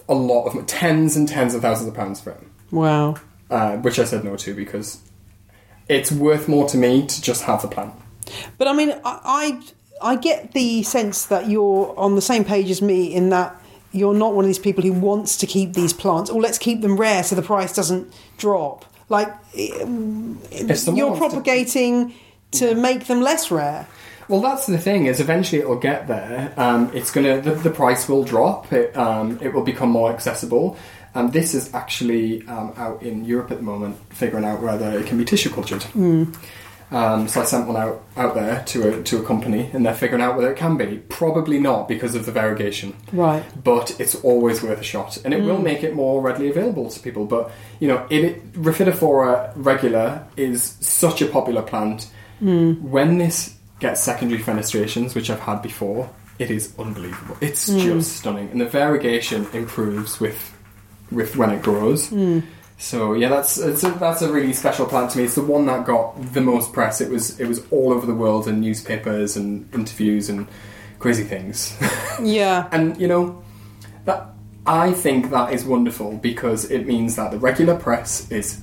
[0.08, 3.16] a lot of tens and tens of thousands of pounds for it, Wow.
[3.50, 5.00] uh, which I said no to because
[5.88, 7.94] it's worth more to me to just have the plant.
[8.58, 9.60] But I mean, I,
[10.02, 13.60] I I get the sense that you're on the same page as me in that
[13.92, 16.30] you're not one of these people who wants to keep these plants.
[16.30, 18.84] Or let's keep them rare so the price doesn't drop.
[19.08, 22.14] Like you're wants to- propagating
[22.52, 23.86] to, make them less rare.
[24.28, 26.52] Well, that's the thing is eventually it'll get there.
[26.56, 28.72] Um, it's gonna the, the price will drop.
[28.72, 30.76] It um, it will become more accessible.
[31.14, 35.06] And this is actually um, out in Europe at the moment, figuring out whether it
[35.06, 35.82] can be tissue cultured.
[36.90, 39.94] Um, so I sent one out, out there to a to a company, and they're
[39.94, 40.98] figuring out whether it can be.
[41.08, 43.42] Probably not because of the variegation, Right.
[43.62, 45.64] but it's always worth a shot, and it will mm.
[45.64, 47.24] make it more readily available to people.
[47.24, 48.40] But you know, it,
[49.56, 52.08] regular is such a popular plant.
[52.40, 52.82] Mm.
[52.82, 56.08] When this gets secondary fenestrations, which I've had before,
[56.38, 57.36] it is unbelievable.
[57.40, 57.80] It's mm.
[57.80, 60.54] just stunning, and the variegation improves with
[61.10, 62.12] with when it grows.
[62.78, 65.24] So yeah, that's it's a, that's a really special plant to me.
[65.24, 67.00] It's the one that got the most press.
[67.00, 70.46] It was it was all over the world in newspapers and interviews and
[70.98, 71.76] crazy things.
[72.22, 72.68] Yeah.
[72.72, 73.42] and you know
[74.06, 74.28] that
[74.66, 78.60] I think that is wonderful because it means that the regular press is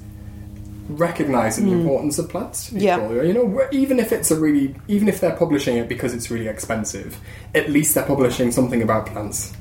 [0.90, 3.08] recognizing the importance of plants to people.
[3.08, 3.16] Hmm.
[3.16, 3.22] Yeah.
[3.24, 6.48] You know, even if it's a really even if they're publishing it because it's really
[6.48, 7.20] expensive,
[7.56, 9.54] at least they're publishing something about plants.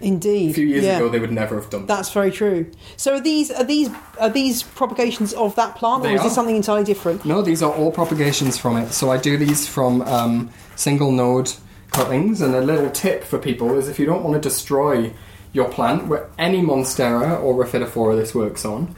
[0.00, 0.50] Indeed.
[0.50, 0.96] A few years yeah.
[0.96, 1.96] ago, they would never have done that.
[1.96, 2.70] That's very true.
[2.96, 3.90] So are these are these
[4.20, 6.34] are these propagations of that plant, or They is this are.
[6.34, 7.24] something entirely different?
[7.24, 8.92] No, these are all propagations from it.
[8.92, 11.50] So I do these from um, single node
[11.92, 12.40] cuttings.
[12.40, 15.12] And a little tip for people is if you don't want to destroy
[15.52, 18.94] your plant, where any Monstera or Rhaphidophora this works on,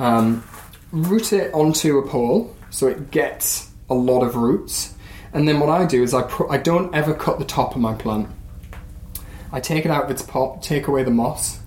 [0.00, 0.42] um,
[0.90, 4.94] root it onto a pole so it gets a lot of roots.
[5.32, 7.94] And then what I do is I I don't ever cut the top of my
[7.94, 8.28] plant.
[9.52, 11.60] I take it out of its pot, take away the moss,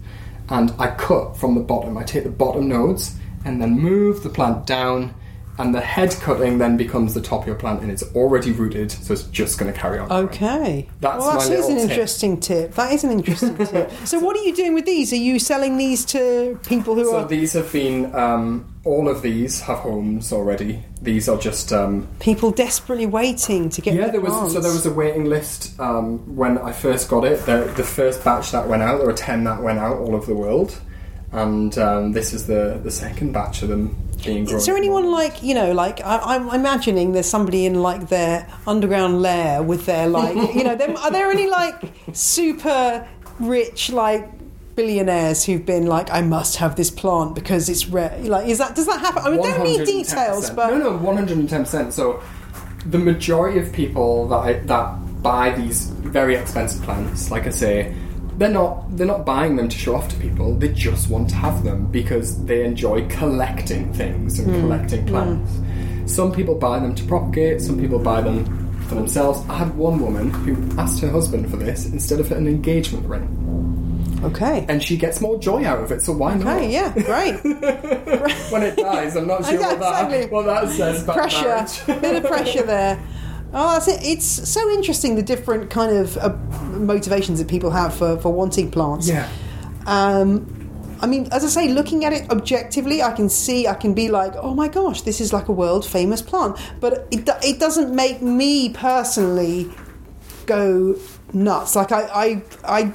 [0.49, 1.97] and I cut from the bottom.
[1.97, 5.13] I take the bottom nodes and then move the plant down
[5.57, 8.91] and the head cutting then becomes the top of your plant, and it's already rooted,
[8.91, 10.07] so it's just going to carry on.
[10.09, 10.25] growing.
[10.25, 10.89] Okay.
[10.99, 11.89] That's well, that is an tip.
[11.89, 12.73] interesting tip.
[12.73, 13.91] That is an interesting tip.
[14.05, 15.13] So, what are you doing with these?
[15.13, 19.07] Are you selling these to people who are So are these have been um, all
[19.07, 20.83] of these have homes already.
[21.01, 24.09] These are just um, people desperately waiting to get yeah.
[24.09, 24.53] There was plants?
[24.53, 27.45] so there was a waiting list um, when I first got it.
[27.45, 30.25] The, the first batch that went out, there were ten that went out all over
[30.25, 30.79] the world,
[31.31, 34.57] and um, this is the the second batch of them being grown.
[34.57, 38.47] Is there anyone like you know, like I, I'm imagining there's somebody in like their
[38.67, 41.75] underground lair with their like you know, them, are there any like
[42.13, 43.07] super
[43.39, 44.29] rich like
[44.75, 48.17] billionaires who've been like, I must have this plant because it's rare?
[48.19, 49.23] Like, is that does that happen?
[49.23, 51.93] I mean, don't need details, but no, no, one hundred and ten percent.
[51.93, 52.21] So
[52.85, 57.95] the majority of people that I, that buy these very expensive plants, like I say,
[58.37, 60.55] they're not they're not buying them to show off to people.
[60.55, 64.61] They just want to have them because they enjoy collecting things and hmm.
[64.61, 65.07] collecting hmm.
[65.07, 66.13] plants.
[66.13, 67.61] Some people buy them to propagate.
[67.61, 68.45] Some people buy them
[68.87, 69.47] for themselves.
[69.49, 74.21] I had one woman who asked her husband for this instead of an engagement ring,
[74.23, 74.65] okay.
[74.69, 76.03] and she gets more joy out of it.
[76.03, 76.57] So why not?
[76.57, 77.43] Okay, yeah, great.
[78.51, 80.25] when it dies, I'm not sure what, that, exactly.
[80.27, 83.01] what that says about pressure, bit of pressure there.
[83.57, 84.03] Oh, that's it.
[84.03, 86.35] It's so interesting the different kind of uh,
[86.77, 89.07] motivations that people have for, for wanting plants.
[89.07, 89.29] Yeah.
[89.87, 90.51] Um,
[90.99, 94.09] I mean, as I say, looking at it objectively, I can see, I can be
[94.09, 96.57] like, oh my gosh, this is like a world famous plant.
[96.81, 99.71] But it, it doesn't make me personally
[100.45, 100.97] go
[101.31, 101.77] nuts.
[101.77, 102.93] Like, I, I, I,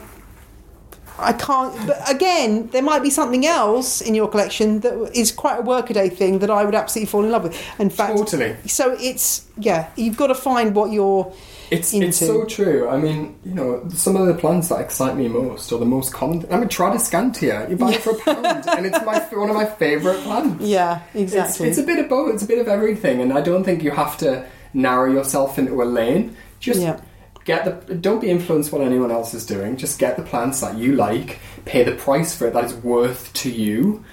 [1.20, 1.74] I can't.
[1.86, 6.08] But again, there might be something else in your collection that is quite a workaday
[6.08, 7.56] thing that I would absolutely fall in love with.
[7.78, 8.56] In fact, Totally.
[8.66, 11.32] So it's yeah, you've got to find what you're
[11.70, 12.06] It's into.
[12.08, 12.88] it's so true.
[12.88, 16.12] I mean, you know, some of the plants that excite me most, or the most
[16.14, 16.46] common.
[16.50, 17.68] I mean, Tradescantia.
[17.70, 20.64] You buy it for a pound, and it's my one of my favourite plants.
[20.64, 21.68] yeah, It's, exactly.
[21.68, 22.32] it's a bit of both.
[22.34, 25.82] It's a bit of everything, and I don't think you have to narrow yourself into
[25.82, 26.36] a lane.
[26.60, 27.00] Just Yeah.
[27.44, 27.94] Get the.
[27.94, 29.76] Don't be influenced what anyone else is doing.
[29.76, 31.38] Just get the plants that you like.
[31.64, 34.04] Pay the price for it that is worth to you,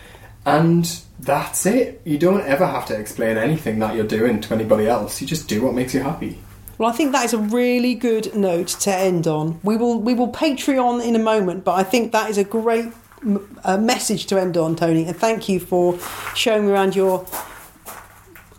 [0.46, 2.02] and that's it.
[2.06, 5.22] You don't ever have to explain anything that you're doing to anybody else.
[5.22, 6.40] You just do what makes you happy.
[6.78, 9.60] Well, I think that is a really good note to end on.
[9.64, 12.92] We will we will Patreon in a moment, but I think that is a great
[13.24, 15.06] m- uh, message to end on, Tony.
[15.06, 15.98] And thank you for
[16.36, 17.26] showing me around your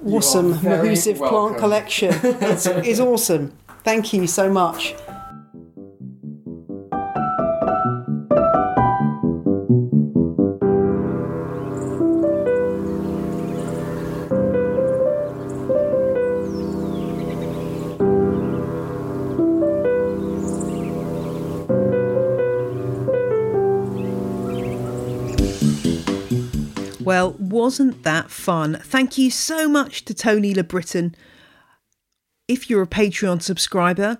[0.04, 2.14] awesome Mahusive plant collection.
[2.22, 3.52] It's, it's awesome.
[3.88, 4.94] Thank you so much.
[27.00, 28.82] Well, wasn't that fun?
[28.82, 31.16] Thank you so much to Tony Le-Britton.
[32.48, 34.16] If you're a Patreon subscriber,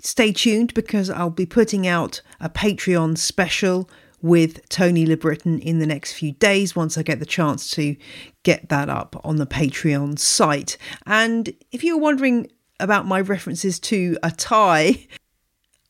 [0.00, 3.88] stay tuned because I'll be putting out a Patreon special
[4.20, 7.96] with Tony Le-Britton in the next few days once I get the chance to
[8.42, 10.76] get that up on the Patreon site.
[11.06, 12.50] And if you're wondering
[12.80, 15.06] about my references to a tie,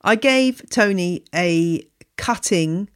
[0.03, 1.83] I gave Tony a
[2.17, 2.89] cutting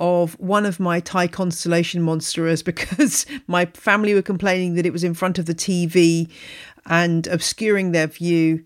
[0.00, 5.04] of one of my Thai constellation monsters because my family were complaining that it was
[5.04, 6.28] in front of the TV
[6.86, 8.64] and obscuring their view.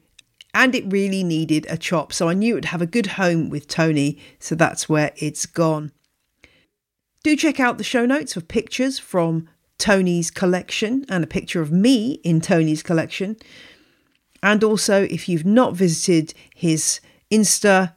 [0.55, 2.13] And it really needed a chop.
[2.13, 4.19] So I knew it would have a good home with Tony.
[4.39, 5.93] So that's where it's gone.
[7.23, 11.71] Do check out the show notes for pictures from Tony's collection and a picture of
[11.71, 13.37] me in Tony's collection.
[14.43, 17.01] And also, if you've not visited his
[17.31, 17.95] Insta,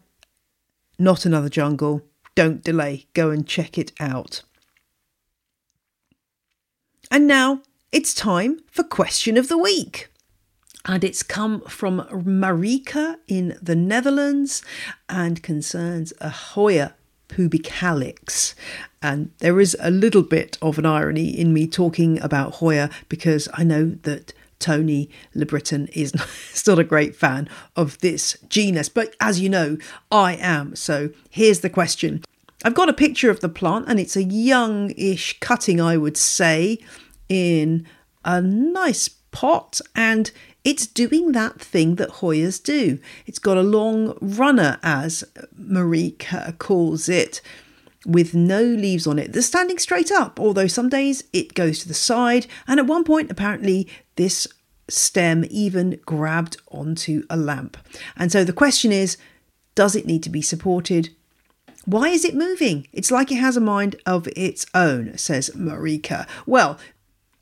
[1.00, 2.02] Not Another Jungle,
[2.36, 4.44] don't delay, go and check it out.
[7.10, 7.62] And now
[7.92, 10.11] it's time for Question of the Week.
[10.86, 14.64] And it's come from Marika in the Netherlands
[15.08, 16.96] and concerns a Hoya
[17.28, 18.54] pubicalyx.
[19.02, 23.48] And there is a little bit of an irony in me talking about Hoya because
[23.54, 26.14] I know that Tony Le-Britton is
[26.54, 29.78] is not a great fan of this genus, but as you know,
[30.12, 30.76] I am.
[30.76, 32.24] So here's the question.
[32.64, 36.78] I've got a picture of the plant and it's a young-ish cutting, I would say,
[37.28, 37.88] in
[38.24, 40.32] a nice pot and
[40.64, 43.00] it's doing that thing that Hoyas do.
[43.26, 45.24] It's got a long runner, as
[45.60, 47.42] Marika calls it,
[48.06, 49.34] with no leaves on it.
[49.34, 52.48] They're standing straight up, although some days it goes to the side.
[52.68, 54.48] And at one point, apparently, this
[54.88, 57.78] stem even grabbed onto a lamp.
[58.16, 59.18] And so the question is
[59.74, 61.10] does it need to be supported?
[61.86, 62.88] Why is it moving?
[62.94, 66.28] It's like it has a mind of its own, says Marika.
[66.46, 66.78] Well,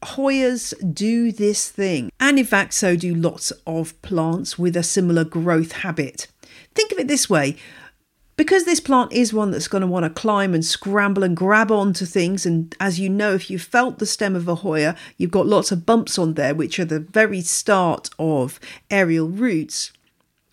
[0.04, 6.28] Hoyas do this thing, and so do lots of plants with a similar growth habit.
[6.74, 7.58] Think of it this way
[8.40, 11.70] because this plant is one that's going to want to climb and scramble and grab
[11.74, 15.30] onto things, and as you know, if you felt the stem of a Hoya, you've
[15.30, 18.58] got lots of bumps on there, which are the very start of
[18.90, 19.92] aerial roots.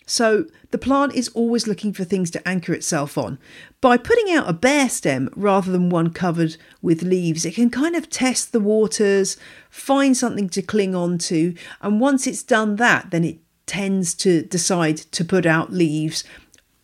[0.07, 3.39] So the plant is always looking for things to anchor itself on.
[3.81, 7.97] By putting out a bare stem rather than one covered with leaves, it can kind
[7.97, 9.37] of test the waters,
[9.69, 14.43] find something to cling on to, and once it's done that, then it tends to
[14.43, 16.23] decide to put out leaves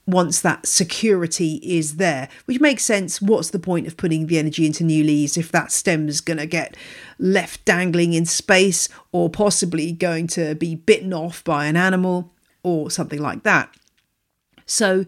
[0.04, 3.22] once that security is there, which makes sense.
[3.22, 6.38] What's the point of putting the energy into new leaves if that stem is going
[6.38, 6.76] to get
[7.20, 12.31] left dangling in space or possibly going to be bitten off by an animal
[12.62, 13.74] or something like that?
[14.66, 15.04] So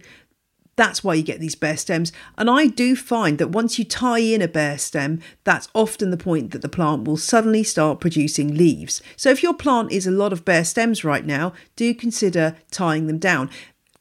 [0.76, 2.12] that's why you get these bare stems.
[2.36, 6.16] And I do find that once you tie in a bare stem, that's often the
[6.16, 9.01] point that the plant will suddenly start producing leaves.
[9.16, 13.06] So if your plant is a lot of bare stems right now, do consider tying
[13.06, 13.51] them down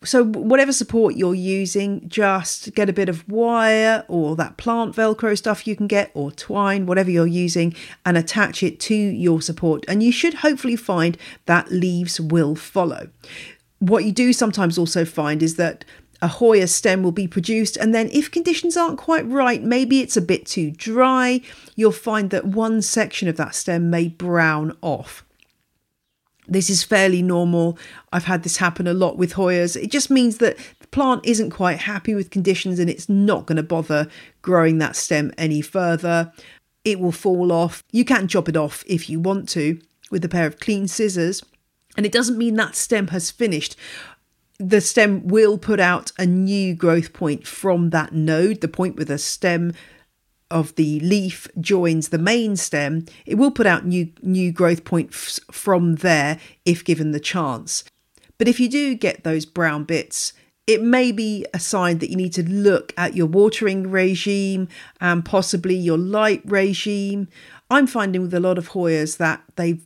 [0.03, 5.37] so whatever support you're using just get a bit of wire or that plant velcro
[5.37, 7.73] stuff you can get or twine whatever you're using
[8.05, 13.07] and attach it to your support and you should hopefully find that leaves will follow
[13.79, 15.83] what you do sometimes also find is that
[16.21, 20.15] a Hoya stem will be produced, and then if conditions aren't quite right, maybe it's
[20.15, 21.41] a bit too dry,
[21.75, 25.25] you'll find that one section of that stem may brown off.
[26.47, 27.77] This is fairly normal.
[28.11, 29.81] I've had this happen a lot with Hoyas.
[29.81, 33.55] It just means that the plant isn't quite happy with conditions and it's not going
[33.57, 34.07] to bother
[34.41, 36.33] growing that stem any further.
[36.83, 37.83] It will fall off.
[37.91, 39.79] You can chop it off if you want to
[40.11, 41.43] with a pair of clean scissors.
[41.95, 43.75] And it doesn't mean that stem has finished.
[44.59, 49.05] The stem will put out a new growth point from that node, the point where
[49.05, 49.73] the stem
[50.51, 55.39] of the leaf joins the main stem, it will put out new new growth points
[55.51, 57.83] from there if given the chance.
[58.37, 60.33] But if you do get those brown bits,
[60.65, 64.69] it may be a sign that you need to look at your watering regime
[65.01, 67.27] and possibly your light regime.
[67.69, 69.85] I'm finding with a lot of Hoyas that they've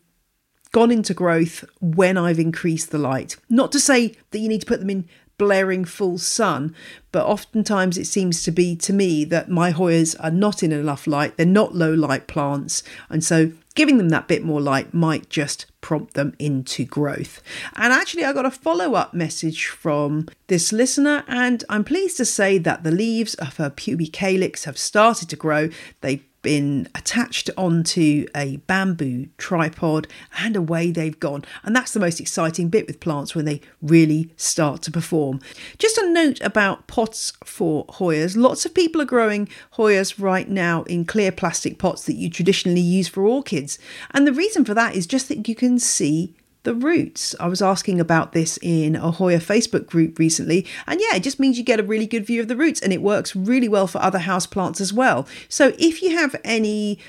[0.72, 3.38] gone into growth when I've increased the light.
[3.50, 5.08] Not to say that you need to put them in
[5.38, 6.76] blaring full sun,
[7.12, 11.08] but oftentimes it seems to be to me that my Hoyas are not in enough
[11.08, 15.30] light, they're not low light plants, and so giving them that bit more light might
[15.30, 17.42] just prompt them into growth.
[17.76, 22.26] And actually, I got a follow up message from this listener, and I'm pleased to
[22.26, 25.70] say that the leaves of her pubicalyx have started to grow.
[26.02, 30.08] They been attached onto a bamboo tripod
[30.40, 31.44] and away they've gone.
[31.64, 35.42] And that's the most exciting bit with plants when they really start to perform.
[35.78, 38.38] Just a note about pots for Hoyas.
[38.38, 42.82] Lots of people are growing Hoyas right now in clear plastic pots that you traditionally
[42.82, 43.78] use for orchids.
[44.12, 46.34] And the reason for that is just that you can see
[46.68, 47.34] the roots.
[47.40, 51.40] I was asking about this in a Hoya Facebook group recently, and yeah, it just
[51.40, 53.88] means you get a really good view of the roots and it works really well
[53.88, 55.26] for other house plants as well.
[55.48, 57.00] So if you have any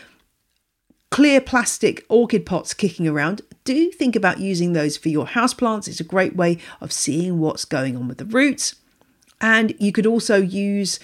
[1.11, 5.89] clear plastic orchid pots kicking around, do think about using those for your house plants.
[5.89, 8.77] It's a great way of seeing what's going on with the roots.
[9.41, 11.01] And you could also use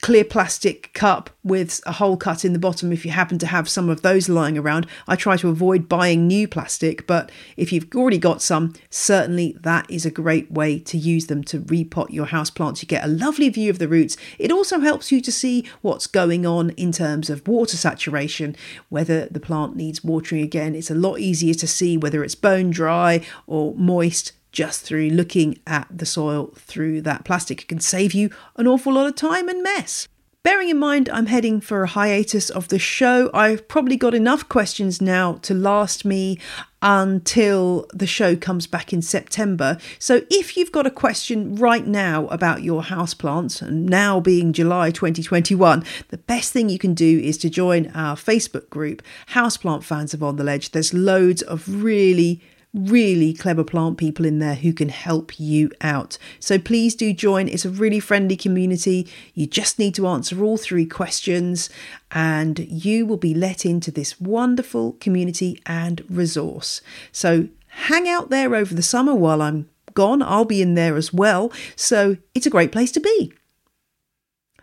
[0.00, 3.68] clear plastic cup with a hole cut in the bottom if you happen to have
[3.68, 4.86] some of those lying around.
[5.06, 9.90] I try to avoid buying new plastic, but if you've already got some, certainly that
[9.90, 12.82] is a great way to use them to repot your house plants.
[12.82, 14.16] You get a lovely view of the roots.
[14.38, 18.56] It also helps you to see what's going on in terms of water saturation,
[18.88, 20.74] whether the plant needs watering again.
[20.74, 25.58] It's a lot easier to see whether it's bone dry or moist just through looking
[25.66, 27.62] at the soil through that plastic.
[27.62, 30.08] It can save you an awful lot of time and mess.
[30.42, 34.48] Bearing in mind I'm heading for a hiatus of the show, I've probably got enough
[34.48, 36.38] questions now to last me
[36.80, 39.76] until the show comes back in September.
[39.98, 44.90] So if you've got a question right now about your houseplants, and now being July
[44.90, 49.02] 2021, the best thing you can do is to join our Facebook group,
[49.32, 50.70] Houseplant Fans of On the Ledge.
[50.70, 52.40] There's loads of really
[52.72, 56.18] really clever plant people in there who can help you out.
[56.38, 57.48] So please do join.
[57.48, 59.08] It's a really friendly community.
[59.34, 61.68] You just need to answer all three questions
[62.12, 66.80] and you will be let into this wonderful community and resource.
[67.10, 70.22] So hang out there over the summer while I'm gone.
[70.22, 71.52] I'll be in there as well.
[71.74, 73.32] So it's a great place to be.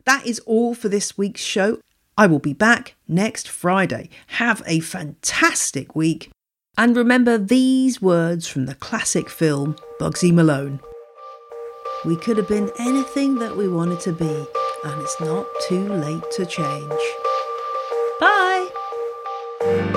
[0.06, 1.80] That is all for this week's show.
[2.18, 4.10] I will be back next Friday.
[4.28, 6.32] Have a fantastic week
[6.78, 10.80] and remember these words from the classic film Bugsy Malone.
[12.06, 14.46] We could have been anything that we wanted to be,
[14.86, 17.02] and it's not too late to change.
[18.20, 19.97] Bye!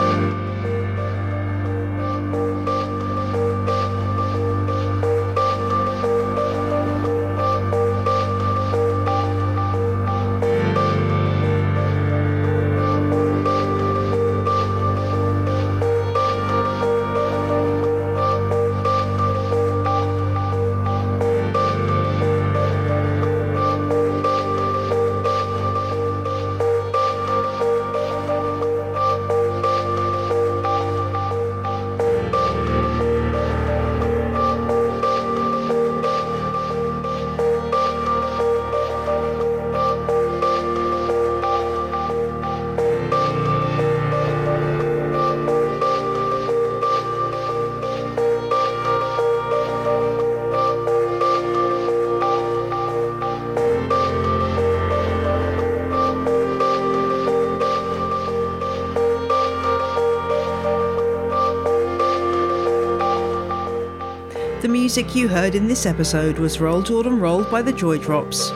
[64.90, 68.48] Music you heard in this episode was Roll Jordan Roll by the Joy Drops.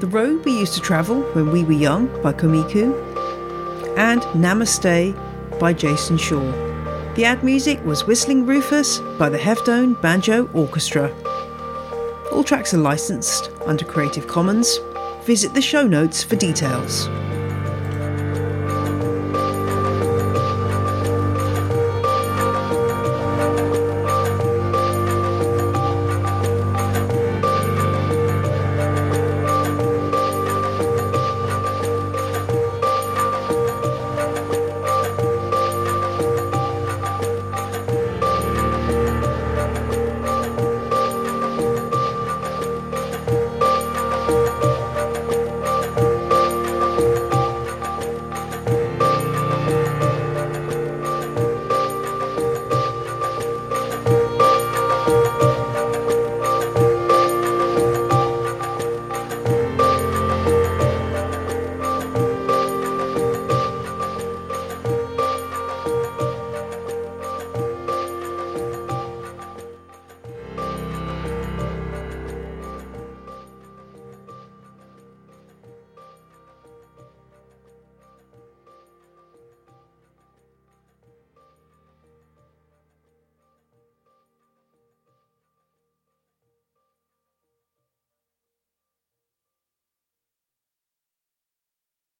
[0.00, 2.94] The Road We Used to Travel When We Were Young by Komiku,
[3.98, 6.50] and Namaste by Jason Shaw.
[7.14, 11.14] The ad music was Whistling Rufus by the Heftone Banjo Orchestra.
[12.32, 14.78] All tracks are licensed under Creative Commons.
[15.24, 17.06] Visit the show notes for details.